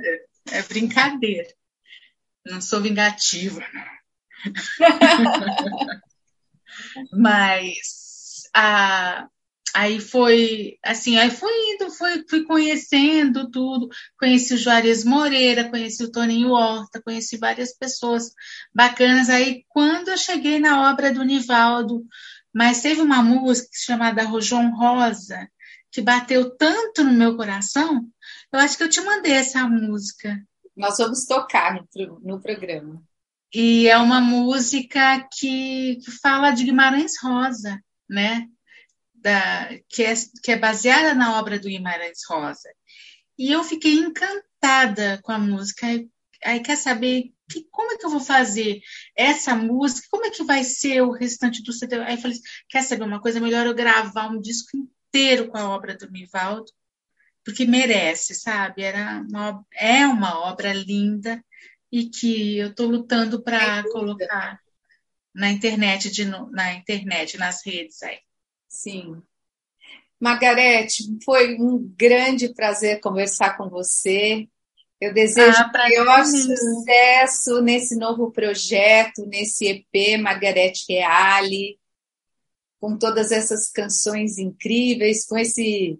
É, 0.51 0.57
é 0.57 0.61
brincadeira. 0.63 1.47
Não 2.45 2.59
sou 2.59 2.81
vingativa. 2.81 3.63
mas 7.13 8.43
a, 8.53 9.29
Aí 9.75 9.99
foi 9.99 10.77
assim, 10.83 11.17
aí 11.17 11.31
fui 11.31 11.51
indo, 11.73 11.89
fui, 11.89 12.23
fui 12.29 12.43
conhecendo 12.43 13.49
tudo, 13.49 13.89
conheci 14.19 14.53
o 14.53 14.57
Juarez 14.57 15.03
Moreira, 15.03 15.69
conheci 15.69 16.03
o 16.03 16.11
Toninho 16.11 16.51
Horta, 16.51 17.01
conheci 17.01 17.37
várias 17.37 17.73
pessoas 17.75 18.31
bacanas. 18.73 19.29
Aí 19.29 19.65
quando 19.69 20.09
eu 20.09 20.17
cheguei 20.17 20.59
na 20.59 20.91
obra 20.91 21.11
do 21.11 21.23
Nivaldo, 21.23 22.05
mas 22.53 22.83
teve 22.83 23.01
uma 23.01 23.23
música 23.23 23.69
chamada 23.73 24.27
João 24.39 24.75
Rosa, 24.75 25.49
que 25.91 26.01
bateu 26.01 26.55
tanto 26.55 27.03
no 27.03 27.11
meu 27.11 27.35
coração, 27.35 28.07
eu 28.51 28.59
acho 28.59 28.77
que 28.77 28.83
eu 28.83 28.89
te 28.89 29.01
mandei 29.01 29.33
essa 29.33 29.67
música. 29.67 30.39
Nós 30.77 30.97
vamos 30.97 31.25
tocar 31.25 31.73
no, 31.73 32.19
no 32.19 32.39
programa. 32.39 33.01
E 33.51 33.87
é 33.87 33.97
uma 33.97 34.21
música 34.21 35.27
que, 35.31 35.97
que 35.97 36.11
fala 36.11 36.51
de 36.51 36.63
Guimarães 36.63 37.13
Rosa, 37.21 37.79
né? 38.09 38.47
Da, 39.23 39.69
que, 39.87 40.03
é, 40.03 40.13
que 40.43 40.51
é 40.51 40.57
baseada 40.57 41.13
na 41.13 41.39
obra 41.39 41.57
do 41.57 41.69
Guimarães 41.69 42.19
Rosa. 42.29 42.69
E 43.37 43.51
eu 43.51 43.63
fiquei 43.63 43.93
encantada 43.93 45.19
com 45.23 45.31
a 45.31 45.39
música. 45.39 45.87
Aí 46.43 46.59
quer 46.61 46.75
saber 46.75 47.31
que, 47.49 47.65
como 47.71 47.93
é 47.93 47.97
que 47.97 48.05
eu 48.05 48.09
vou 48.09 48.19
fazer 48.19 48.81
essa 49.15 49.55
música? 49.55 50.07
Como 50.11 50.25
é 50.25 50.29
que 50.29 50.43
vai 50.43 50.63
ser 50.63 51.01
o 51.01 51.11
restante 51.11 51.63
do 51.63 51.71
CD? 51.71 51.95
Aí 52.01 52.15
eu 52.15 52.21
falei, 52.21 52.37
quer 52.69 52.83
saber 52.83 53.03
uma 53.03 53.21
coisa? 53.21 53.39
Melhor 53.39 53.65
eu 53.65 53.73
gravar 53.73 54.27
um 54.27 54.41
disco 54.41 54.77
inteiro 54.77 55.47
com 55.47 55.57
a 55.57 55.69
obra 55.69 55.95
do 55.95 56.11
Mivaldo, 56.11 56.71
porque 57.45 57.65
merece, 57.65 58.35
sabe? 58.35 58.83
Era 58.83 59.25
uma, 59.29 59.65
é 59.73 60.05
uma 60.05 60.39
obra 60.39 60.73
linda 60.73 61.43
e 61.91 62.09
que 62.09 62.57
eu 62.57 62.69
estou 62.69 62.87
lutando 62.87 63.41
para 63.41 63.83
colocar 63.91 64.59
na 65.33 65.51
internet, 65.51 66.11
de, 66.11 66.25
na 66.25 66.73
internet, 66.73 67.37
nas 67.37 67.65
redes 67.65 68.01
aí. 68.03 68.19
Sim. 68.73 69.21
Margarete, 70.19 71.03
foi 71.23 71.55
um 71.59 71.77
grande 71.95 72.53
prazer 72.53 72.99
conversar 72.99 73.55
com 73.55 73.69
você. 73.69 74.47
Eu 74.99 75.13
desejo 75.13 75.59
ah, 75.59 75.71
maior 75.71 76.25
sucesso 76.25 77.61
nesse 77.61 77.95
novo 77.95 78.31
projeto, 78.31 79.25
nesse 79.27 79.67
EP 79.67 80.19
Margarete 80.19 80.85
Reale, 80.89 81.77
com 82.79 82.97
todas 82.97 83.31
essas 83.31 83.69
canções 83.69 84.39
incríveis, 84.39 85.25
com 85.27 85.37
esse 85.37 85.99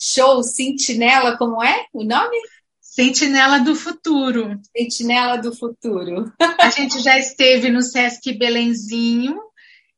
show 0.00 0.42
Sentinela, 0.42 1.38
como 1.38 1.62
é 1.62 1.86
o 1.92 2.02
nome? 2.02 2.36
Sentinela 2.80 3.60
do 3.60 3.76
Futuro. 3.76 4.60
Sentinela 4.76 5.36
do 5.36 5.54
Futuro. 5.54 6.32
A 6.60 6.70
gente 6.70 6.98
já 6.98 7.16
esteve 7.18 7.70
no 7.70 7.82
Sesc 7.82 8.32
Belenzinho 8.32 9.38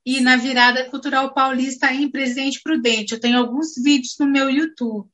e 0.07 0.21
na 0.21 0.37
Virada 0.37 0.89
Cultural 0.89 1.35
Paulista 1.35 1.93
em 1.93 2.09
Presidente 2.09 2.61
Prudente. 2.63 3.13
Eu 3.13 3.21
tenho 3.21 3.39
alguns 3.39 3.75
vídeos 3.75 4.15
no 4.21 4.27
meu 4.27 4.49
YouTube. 4.49 5.11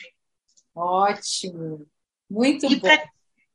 Ótimo. 0.74 1.86
Muito 2.30 2.66
e 2.66 2.76
bom. 2.76 2.82
Pra, 2.82 3.02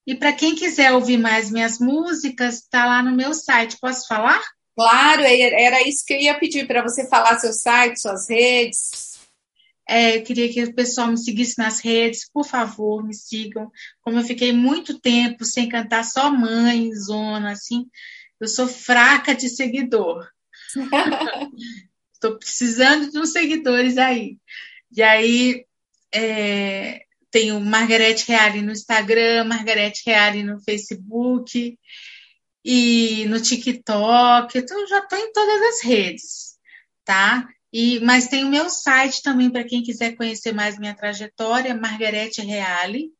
e 0.07 0.15
para 0.15 0.33
quem 0.33 0.55
quiser 0.55 0.93
ouvir 0.93 1.17
mais 1.17 1.51
minhas 1.51 1.77
músicas, 1.77 2.55
está 2.55 2.85
lá 2.85 3.03
no 3.03 3.15
meu 3.15 3.35
site. 3.35 3.77
Posso 3.79 4.07
falar? 4.07 4.41
Claro, 4.75 5.21
era 5.21 5.87
isso 5.87 6.03
que 6.05 6.13
eu 6.13 6.19
ia 6.19 6.39
pedir 6.39 6.65
para 6.65 6.81
você 6.81 7.07
falar 7.07 7.37
seu 7.37 7.53
site, 7.53 8.01
suas 8.01 8.27
redes. 8.27 9.19
É, 9.87 10.17
eu 10.17 10.23
queria 10.23 10.51
que 10.51 10.63
o 10.63 10.73
pessoal 10.73 11.07
me 11.07 11.17
seguisse 11.17 11.57
nas 11.57 11.79
redes, 11.79 12.29
por 12.31 12.45
favor, 12.45 13.05
me 13.05 13.13
sigam. 13.13 13.71
Como 14.01 14.19
eu 14.19 14.23
fiquei 14.23 14.51
muito 14.51 14.99
tempo 14.99 15.45
sem 15.45 15.69
cantar 15.69 16.03
só 16.03 16.31
mãe, 16.31 16.93
zona, 16.95 17.51
assim, 17.51 17.85
eu 18.39 18.47
sou 18.47 18.67
fraca 18.67 19.33
de 19.33 19.47
seguidor. 19.49 20.27
Estou 22.13 22.37
precisando 22.37 23.11
de 23.11 23.19
uns 23.19 23.31
seguidores 23.31 23.97
aí. 23.97 24.37
E 24.91 25.03
aí, 25.03 25.65
é, 26.13 27.03
tenho 27.29 27.59
Margarete 27.59 28.27
Reale 28.27 28.61
no 28.61 28.71
Instagram, 28.71 29.43
Margarete 29.43 30.01
Reale 30.05 30.43
no 30.43 30.59
Facebook 30.59 31.77
e 32.65 33.25
no 33.25 33.39
TikTok. 33.39 34.57
Então, 34.57 34.87
já 34.87 34.99
estou 34.99 35.19
em 35.19 35.31
todas 35.31 35.61
as 35.61 35.83
redes, 35.83 36.57
tá? 37.05 37.47
E, 37.71 37.99
mas 37.99 38.27
tem 38.27 38.43
o 38.45 38.49
meu 38.49 38.69
site 38.69 39.21
também 39.21 39.49
para 39.51 39.63
quem 39.63 39.83
quiser 39.83 40.15
conhecer 40.15 40.53
mais 40.53 40.79
minha 40.79 40.95
trajetória, 40.95 41.75
Margarete 41.75 42.41
Reale, 42.41 43.11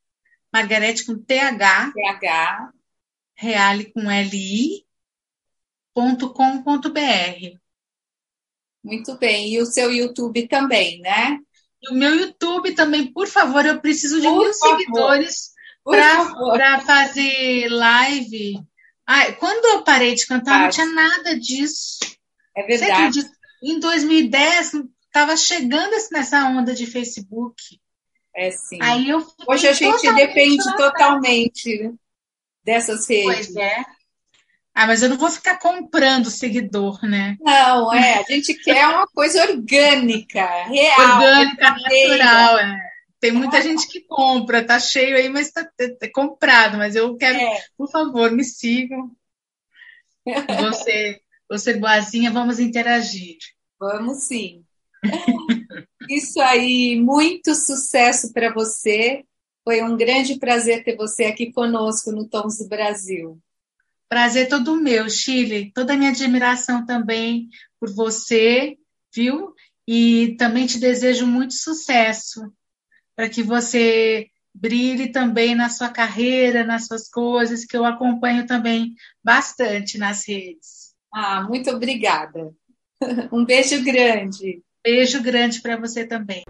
Margarete 0.51 1.05
com 1.05 1.17
TH, 1.17 1.91
TH, 1.93 2.71
Reale 3.35 3.91
com 3.91 4.09
LI, 4.09 4.86
ponto 5.97 6.31
com 6.31 6.61
ponto 6.61 6.91
br. 6.91 7.57
Muito 8.83 9.17
bem. 9.17 9.51
E 9.51 9.59
o 9.59 9.65
seu 9.65 9.91
YouTube 9.91 10.47
também, 10.47 10.99
né? 11.01 11.39
E 11.81 11.91
o 11.91 11.95
meu 11.95 12.13
YouTube 12.15 12.75
também, 12.75 13.11
por 13.11 13.25
favor, 13.27 13.65
eu 13.65 13.81
preciso 13.81 14.21
de 14.21 14.27
por 14.27 14.43
mil 14.43 14.53
favor. 14.53 14.77
seguidores 14.77 15.49
para 15.83 16.81
fazer 16.81 17.67
live. 17.69 18.61
Ai, 19.07 19.33
quando 19.37 19.65
eu 19.65 19.83
parei 19.83 20.13
de 20.13 20.27
cantar, 20.27 20.61
não 20.61 20.69
tinha 20.69 20.85
nada 20.85 21.35
disso. 21.39 21.97
É 22.55 22.61
verdade 22.61 23.27
em 23.63 23.79
2010 23.79 24.73
estava 25.07 25.35
chegando 25.35 25.95
nessa 26.11 26.45
onda 26.45 26.75
de 26.75 26.85
Facebook. 26.85 27.79
É 28.35 28.51
sim. 28.51 28.77
Aí 28.83 29.09
eu 29.09 29.25
Hoje 29.47 29.67
a 29.67 29.73
gente 29.73 30.13
depende 30.13 30.63
totalmente 30.77 31.91
dessas 32.63 33.09
redes. 33.09 33.47
Pois 33.47 33.55
é. 33.55 33.96
Ah, 34.79 34.85
mas 34.85 35.01
eu 35.01 35.09
não 35.09 35.17
vou 35.17 35.31
ficar 35.31 35.57
comprando 35.57 36.29
seguidor, 36.29 37.03
né? 37.03 37.35
Não, 37.41 37.91
é. 37.91 38.19
A 38.19 38.23
gente 38.31 38.53
quer 38.53 38.87
uma 38.87 39.07
coisa 39.07 39.41
orgânica, 39.41 40.45
real. 40.65 41.15
Orgânica, 41.15 41.71
natural, 41.71 42.59
é. 42.59 42.79
Tem 43.19 43.31
muita 43.31 43.57
é. 43.57 43.61
gente 43.63 43.87
que 43.87 44.01
compra, 44.01 44.63
tá 44.63 44.79
cheio 44.79 45.17
aí, 45.17 45.29
mas 45.29 45.49
tá, 45.49 45.63
tá, 45.63 45.85
tá 45.99 46.07
comprado. 46.13 46.77
Mas 46.77 46.95
eu 46.95 47.17
quero, 47.17 47.39
é. 47.39 47.59
por 47.75 47.89
favor, 47.89 48.29
me 48.29 48.43
sigam. 48.43 49.09
Você 50.61 51.21
ser 51.57 51.79
boazinha, 51.79 52.29
vamos 52.29 52.59
interagir. 52.59 53.37
Vamos 53.79 54.25
sim. 54.25 54.63
Isso 56.07 56.39
aí, 56.39 57.01
muito 57.01 57.55
sucesso 57.55 58.31
para 58.31 58.53
você. 58.53 59.23
Foi 59.63 59.81
um 59.81 59.97
grande 59.97 60.37
prazer 60.37 60.83
ter 60.83 60.95
você 60.95 61.25
aqui 61.25 61.51
conosco 61.51 62.11
no 62.11 62.29
Tons 62.29 62.59
do 62.59 62.67
Brasil. 62.67 63.41
Prazer 64.09 64.47
todo 64.47 64.81
meu, 64.81 65.09
Chile. 65.09 65.71
Toda 65.73 65.93
a 65.93 65.97
minha 65.97 66.11
admiração 66.11 66.85
também 66.85 67.49
por 67.79 67.93
você, 67.93 68.77
viu? 69.13 69.53
E 69.87 70.35
também 70.37 70.65
te 70.65 70.79
desejo 70.79 71.25
muito 71.25 71.53
sucesso 71.53 72.51
para 73.15 73.29
que 73.29 73.43
você 73.43 74.27
brilhe 74.53 75.11
também 75.11 75.55
na 75.55 75.69
sua 75.69 75.89
carreira, 75.89 76.63
nas 76.63 76.87
suas 76.87 77.09
coisas, 77.09 77.65
que 77.65 77.75
eu 77.75 77.85
acompanho 77.85 78.45
também 78.45 78.93
bastante 79.23 79.97
nas 79.97 80.27
redes. 80.27 80.93
Ah, 81.13 81.43
muito 81.43 81.69
obrigada. 81.69 82.51
Um 83.31 83.45
beijo 83.45 83.83
grande. 83.83 84.63
Beijo 84.83 85.21
grande 85.21 85.61
para 85.61 85.77
você 85.77 86.05
também. 86.05 86.43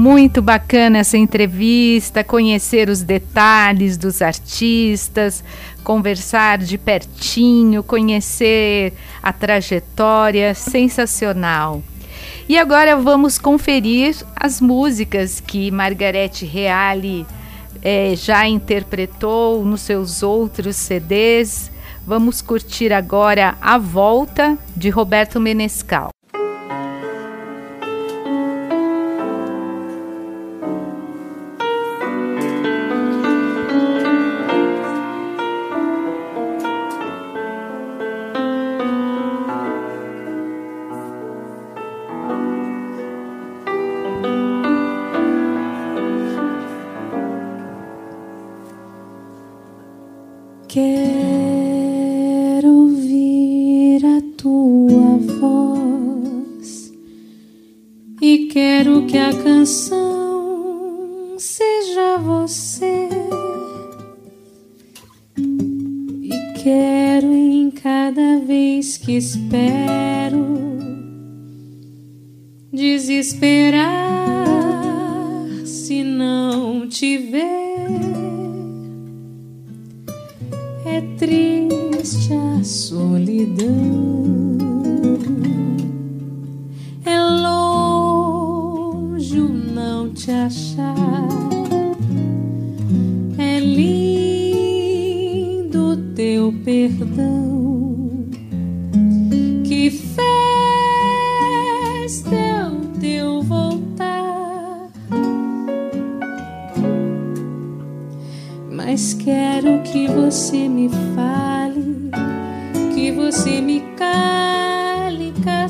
Muito 0.00 0.40
bacana 0.40 0.96
essa 0.96 1.18
entrevista, 1.18 2.24
conhecer 2.24 2.88
os 2.88 3.02
detalhes 3.02 3.98
dos 3.98 4.22
artistas, 4.22 5.44
conversar 5.84 6.56
de 6.56 6.78
pertinho, 6.78 7.82
conhecer 7.82 8.94
a 9.22 9.30
trajetória, 9.30 10.54
sensacional. 10.54 11.82
E 12.48 12.56
agora 12.56 12.96
vamos 12.96 13.36
conferir 13.36 14.16
as 14.34 14.58
músicas 14.58 15.38
que 15.38 15.70
Margarete 15.70 16.46
Reale 16.46 17.26
é, 17.82 18.14
já 18.16 18.48
interpretou 18.48 19.62
nos 19.66 19.82
seus 19.82 20.22
outros 20.22 20.76
CDs. 20.76 21.70
Vamos 22.06 22.40
curtir 22.40 22.90
agora 22.90 23.54
A 23.60 23.76
Volta 23.76 24.56
de 24.74 24.88
Roberto 24.88 25.38
Menescal. 25.38 26.09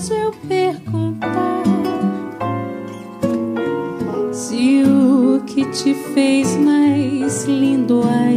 Caso 0.01 0.15
eu 0.15 0.33
perguntar 0.49 1.63
se 4.33 4.83
o 4.83 5.43
que 5.45 5.71
te 5.71 5.93
fez 6.15 6.57
mais 6.57 7.45
lindo 7.45 8.03
ainda 8.09 8.30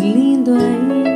lindo 0.00 0.54
ainda 0.54 1.07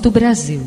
do 0.00 0.10
Brasil. 0.10 0.60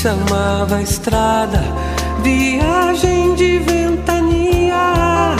Chamava 0.00 0.80
estrada, 0.80 1.62
viagem 2.22 3.34
de 3.34 3.58
ventania. 3.58 5.36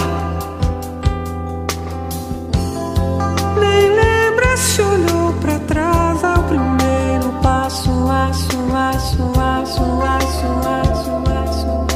Nem 3.58 3.88
lembra 3.88 4.56
se 4.58 4.82
olhou 4.82 5.32
para 5.40 5.58
trás 5.61 6.22
ao 6.22 6.42
primeiro 6.42 7.32
passo, 7.42 7.90
aço, 8.11 8.58
aço, 8.76 9.32
aço, 9.40 9.82
aço, 10.02 10.50
aço, 10.68 11.14
aço. 11.40 11.86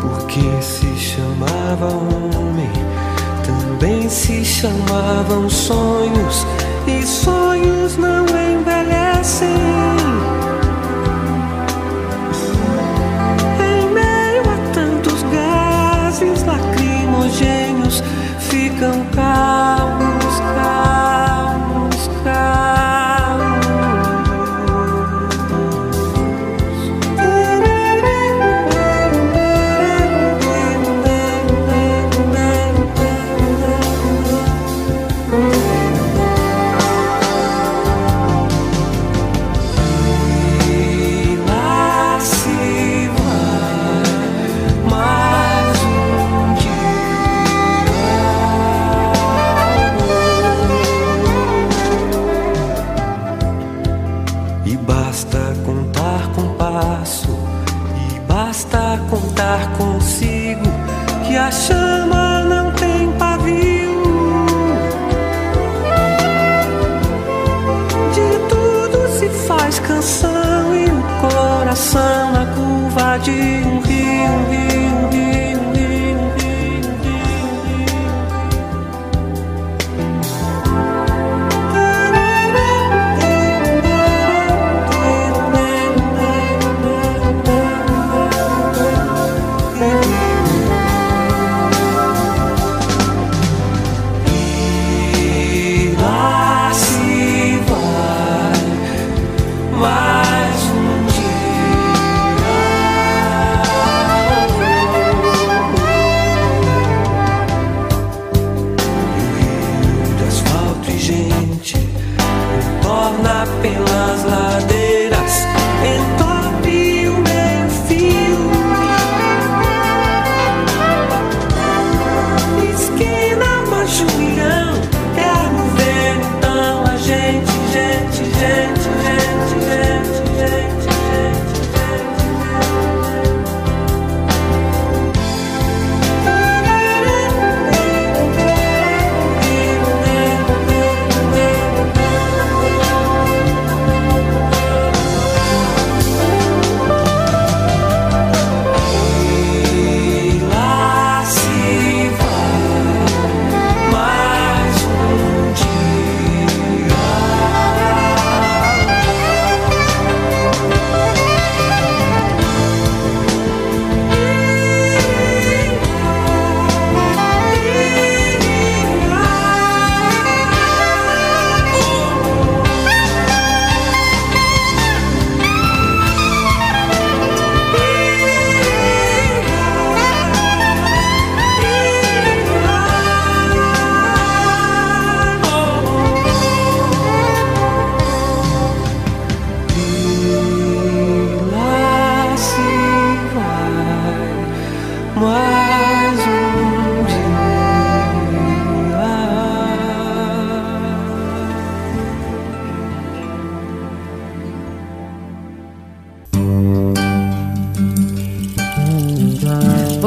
Porque 0.00 0.62
se 0.62 0.96
chamava 0.96 1.88
homem 1.88 2.36
se 4.08 4.44
chamavam 4.44 5.48
sonhos 5.50 6.46
não 7.98 8.24
envelhecem. 8.26 9.75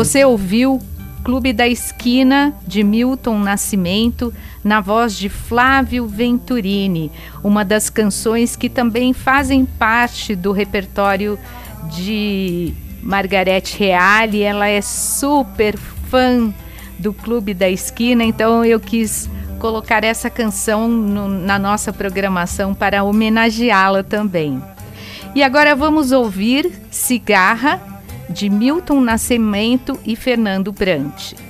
Você 0.10 0.26
ouviu 0.26 0.82
Clube 1.24 1.54
da 1.54 1.68
Esquina 1.68 2.52
de 2.66 2.82
Milton 2.82 3.38
Nascimento 3.38 4.34
na 4.64 4.82
voz 4.82 5.16
de 5.16 5.30
Flávio 5.30 6.08
Venturini, 6.08 7.12
uma 7.44 7.64
das 7.64 7.92
canções 7.92 8.56
que 8.56 8.70
também 8.70 9.14
fazem 9.14 9.66
parte 9.66 10.36
do 10.36 10.52
repertório 10.52 11.38
de 11.92 12.74
Margarete 13.04 13.78
Reale. 13.78 14.42
Ela 14.42 14.68
é 14.68 14.82
super 14.82 15.78
fã 15.78 16.52
do 16.98 17.14
Clube 17.14 17.54
da 17.54 17.70
Esquina, 17.70 18.24
então 18.24 18.66
eu 18.66 18.80
quis 18.80 19.30
colocar 19.60 20.04
essa 20.04 20.28
canção 20.28 20.88
no, 20.88 21.28
na 21.28 21.60
nossa 21.60 21.94
programação 21.94 22.74
para 22.74 23.04
homenageá-la 23.04 24.02
também. 24.02 24.60
E 25.36 25.44
agora 25.44 25.76
vamos 25.76 26.12
ouvir 26.12 26.82
Cigarra 26.90 27.99
de 28.30 28.50
Milton 28.50 29.02
Nascimento 29.02 30.00
e 30.06 30.16
Fernando 30.16 30.72
Brant. 30.72 31.49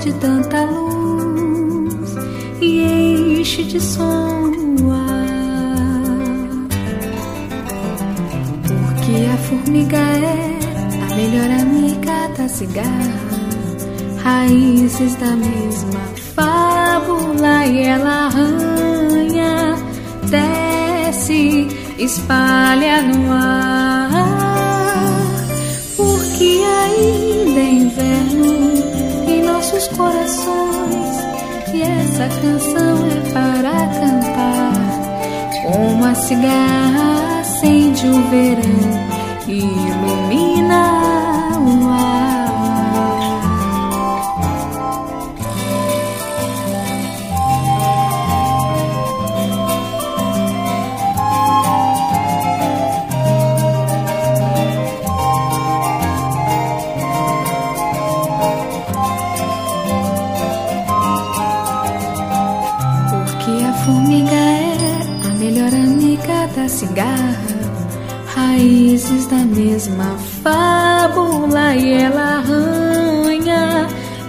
De 0.00 0.12
tanta 0.14 0.64
luz 0.64 2.14
e 2.60 3.38
enche 3.40 3.64
de 3.64 3.80
som 3.80 4.52
o 4.82 4.90
ar. 4.92 6.68
Porque 8.62 9.26
a 9.32 9.36
formiga 9.48 9.98
é 9.98 10.58
a 11.02 11.14
melhor 11.16 11.50
amiga 11.60 12.28
da 12.36 12.48
cigarra, 12.48 13.40
raízes 14.22 15.16
da 15.16 15.34
mesma 15.34 16.00
fábula 16.34 17.66
e 17.66 17.82
ela 17.82 18.26
arranha, 18.26 19.74
desce, 20.30 21.66
espalha 21.98 23.02
no 23.02 23.32
ar 23.32 24.07
cigarra 36.26 37.40
acende 37.40 38.06
o 38.06 38.22
verão 38.30 39.08
e 39.46 39.58
ilumina 39.60 40.47
mesma 69.78 70.18
fábula 70.42 71.76
e 71.76 71.92
ela 71.92 72.38
arranha, 72.38 73.86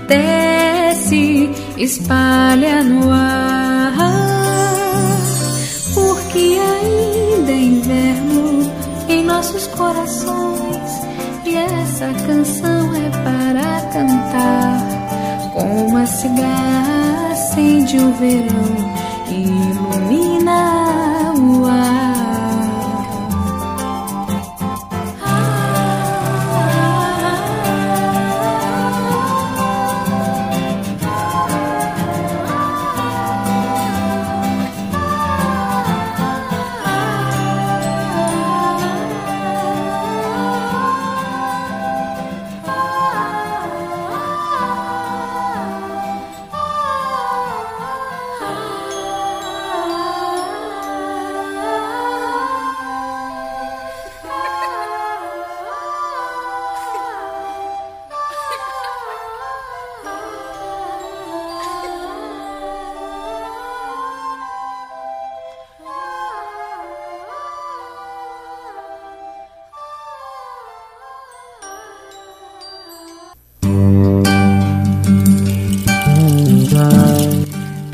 desce, 0.07 1.49
espalha 1.75 2.83
no 2.83 3.11
ar. 3.11 3.95
Porque 5.95 6.59
ainda 6.59 7.51
é 7.51 7.55
inverno 7.55 8.71
em 9.07 9.23
nossos 9.25 9.65
corações 9.69 10.91
e 11.43 11.55
essa 11.55 12.13
canção 12.27 12.95
é 12.95 13.09
para 13.09 13.89
cantar. 13.91 15.49
Com 15.55 15.87
uma 15.87 16.05
cigarra 16.05 17.31
acende 17.31 17.97
o 17.97 18.13
verão 18.13 18.75
e 19.31 19.78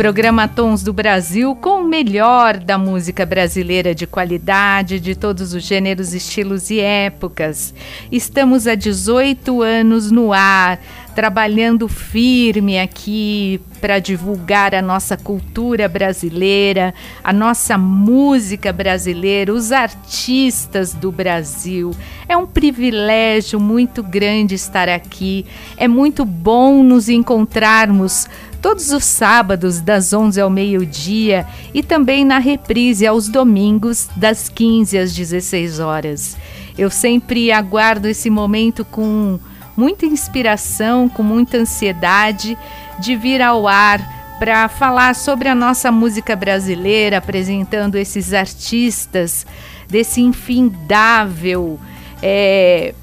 Programa 0.05 0.47
Tons 0.47 0.83
do 0.83 0.93
Brasil 0.93 1.55
com 1.55 1.81
o 1.81 1.83
melhor 1.83 2.57
da 2.57 2.77
música 2.77 3.25
brasileira 3.25 3.95
de 3.95 4.05
qualidade, 4.05 4.99
de 4.99 5.15
todos 5.15 5.51
os 5.51 5.63
gêneros, 5.63 6.13
estilos 6.13 6.69
e 6.69 6.79
épocas. 6.79 7.73
Estamos 8.11 8.67
há 8.67 8.75
18 8.75 9.63
anos 9.63 10.11
no 10.11 10.31
ar, 10.31 10.79
trabalhando 11.15 11.87
firme 11.87 12.77
aqui 12.77 13.59
para 13.81 13.97
divulgar 13.97 14.75
a 14.75 14.81
nossa 14.81 15.17
cultura 15.17 15.87
brasileira, 15.87 16.93
a 17.23 17.33
nossa 17.33 17.77
música 17.77 18.71
brasileira, 18.71 19.53
os 19.53 19.71
artistas 19.71 20.93
do 20.93 21.11
Brasil. 21.11 21.95
É 22.27 22.35
um 22.35 22.45
privilégio 22.45 23.59
muito 23.59 24.03
grande 24.03 24.55
estar 24.55 24.89
aqui. 24.89 25.45
É 25.77 25.87
muito 25.87 26.25
bom 26.25 26.83
nos 26.83 27.09
encontrarmos 27.09 28.27
todos 28.65 28.91
os 28.91 29.03
sábados, 29.05 29.79
das 29.79 30.11
11 30.11 30.41
ao 30.41 30.49
meio-dia, 30.49 31.45
e 31.71 31.83
também 31.83 32.25
na 32.25 32.39
reprise 32.39 33.05
aos 33.05 33.29
domingos, 33.29 34.09
das 34.15 34.49
15 34.49 34.97
às 34.97 35.13
16 35.13 35.79
horas. 35.79 36.35
Eu 36.75 36.89
sempre 36.89 37.51
aguardo 37.51 38.07
esse 38.07 38.27
momento 38.27 38.83
com 38.83 39.39
muita 39.77 40.07
inspiração, 40.07 41.07
com 41.07 41.21
muita 41.21 41.57
ansiedade 41.57 42.57
de 42.97 43.15
vir 43.15 43.39
ao 43.39 43.67
ar 43.67 44.35
para 44.39 44.67
falar 44.67 45.13
sobre 45.13 45.47
a 45.47 45.53
nossa 45.53 45.91
música 45.91 46.35
brasileira, 46.35 47.19
apresentando 47.19 47.97
esses 47.97 48.33
artistas 48.33 49.45
desse 49.87 50.21
infindável. 50.21 51.79
É, 52.19 52.95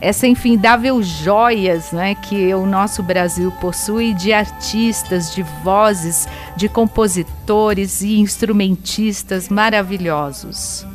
essa 0.00 0.26
infindável 0.26 1.02
joias 1.02 1.92
né, 1.92 2.14
que 2.14 2.54
o 2.54 2.66
nosso 2.66 3.02
Brasil 3.02 3.50
possui 3.52 4.12
de 4.14 4.32
artistas, 4.32 5.34
de 5.34 5.42
vozes, 5.62 6.28
de 6.56 6.68
compositores 6.68 8.02
e 8.02 8.18
instrumentistas 8.18 9.48
maravilhosos. 9.48 10.86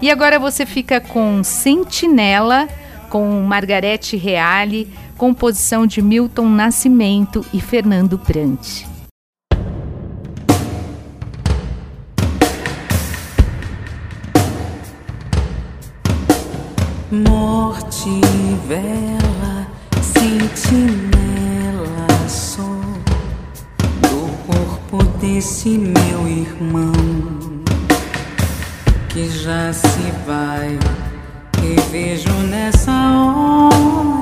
E 0.00 0.10
agora 0.10 0.38
você 0.38 0.66
fica 0.66 1.00
com 1.00 1.42
Sentinela, 1.42 2.68
com 3.08 3.42
Margarete 3.42 4.16
Reale, 4.16 4.92
composição 5.16 5.86
de 5.86 6.02
Milton 6.02 6.48
Nascimento 6.48 7.44
e 7.52 7.60
Fernando 7.60 8.18
Brant. 8.18 8.95
Morte, 17.10 18.20
vela, 18.66 19.64
sentinela 20.02 21.48
sou 22.28 22.80
do 24.02 24.28
corpo 24.44 25.04
desse 25.20 25.78
meu 25.78 26.26
irmão 26.26 26.92
que 29.08 29.28
já 29.28 29.72
se 29.72 30.12
vai. 30.26 30.76
E 31.62 31.80
vejo 31.92 32.32
nessa 32.50 32.90
hora 32.90 34.15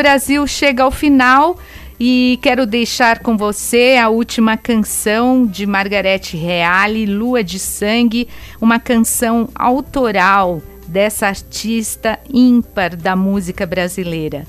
Brasil 0.00 0.46
chega 0.46 0.82
ao 0.82 0.90
final 0.90 1.58
e 2.00 2.38
quero 2.40 2.64
deixar 2.64 3.18
com 3.18 3.36
você 3.36 3.98
a 4.02 4.08
última 4.08 4.56
canção 4.56 5.44
de 5.46 5.66
Margarete 5.66 6.38
Reale, 6.38 7.04
Lua 7.04 7.44
de 7.44 7.58
Sangue, 7.58 8.26
uma 8.58 8.80
canção 8.80 9.50
autoral 9.54 10.62
dessa 10.88 11.26
artista 11.26 12.18
ímpar 12.32 12.96
da 12.96 13.14
música 13.14 13.66
brasileira. 13.66 14.46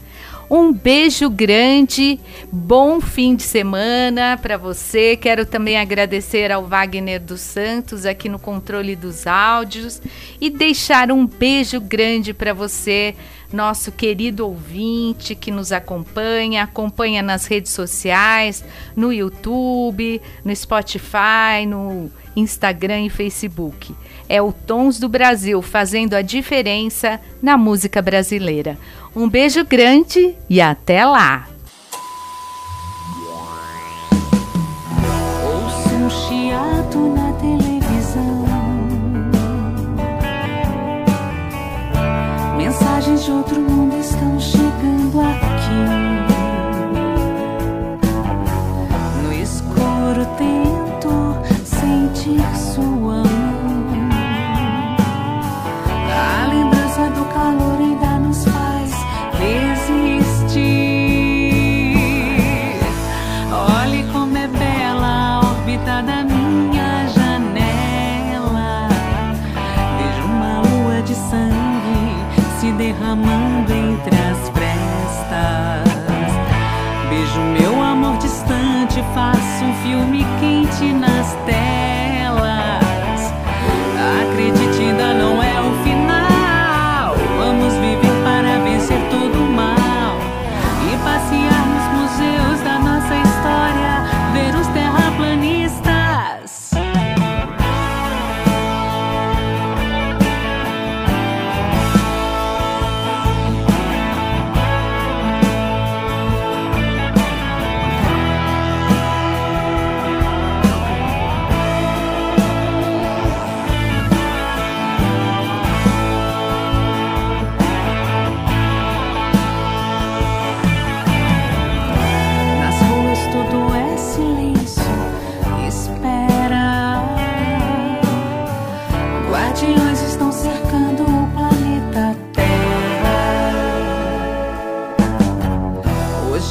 Um 0.49 0.73
beijo 0.73 1.29
grande, 1.29 2.19
bom 2.51 2.99
fim 2.99 3.37
de 3.37 3.43
semana 3.43 4.37
para 4.41 4.57
você. 4.57 5.15
Quero 5.15 5.45
também 5.45 5.77
agradecer 5.77 6.51
ao 6.51 6.65
Wagner 6.65 7.21
dos 7.21 7.39
Santos 7.39 8.05
aqui 8.05 8.27
no 8.27 8.37
controle 8.37 8.93
dos 8.93 9.25
áudios 9.25 10.01
e 10.41 10.49
deixar 10.49 11.09
um 11.09 11.25
beijo 11.25 11.79
grande 11.79 12.33
para 12.33 12.53
você, 12.53 13.15
nosso 13.51 13.91
querido 13.91 14.45
ouvinte 14.45 15.35
que 15.35 15.51
nos 15.51 15.71
acompanha, 15.71 16.63
acompanha 16.63 17.21
nas 17.21 17.45
redes 17.45 17.71
sociais, 17.71 18.63
no 18.95 19.11
YouTube, 19.11 20.21
no 20.43 20.55
Spotify, 20.55 21.65
no 21.67 22.09
Instagram 22.35 23.01
e 23.01 23.09
Facebook. 23.09 23.93
É 24.29 24.41
o 24.41 24.53
Tons 24.53 24.99
do 24.99 25.09
Brasil 25.09 25.61
fazendo 25.61 26.13
a 26.13 26.21
diferença 26.21 27.19
na 27.41 27.57
música 27.57 28.01
brasileira. 28.01 28.77
Um 29.15 29.29
beijo 29.29 29.65
grande 29.65 30.35
e 30.49 30.61
até 30.61 31.05
lá! 31.05 31.50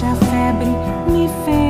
Hoje 0.00 0.12
a 0.12 0.14
febre 0.14 0.70
me 1.12 1.28
fez 1.44 1.69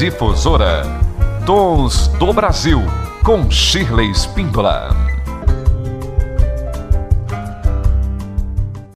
Difusora 0.00 0.82
Tons 1.44 2.08
do 2.18 2.32
Brasil 2.32 2.80
com 3.22 3.50
Shirley 3.50 4.10
Spíndola. 4.14 4.99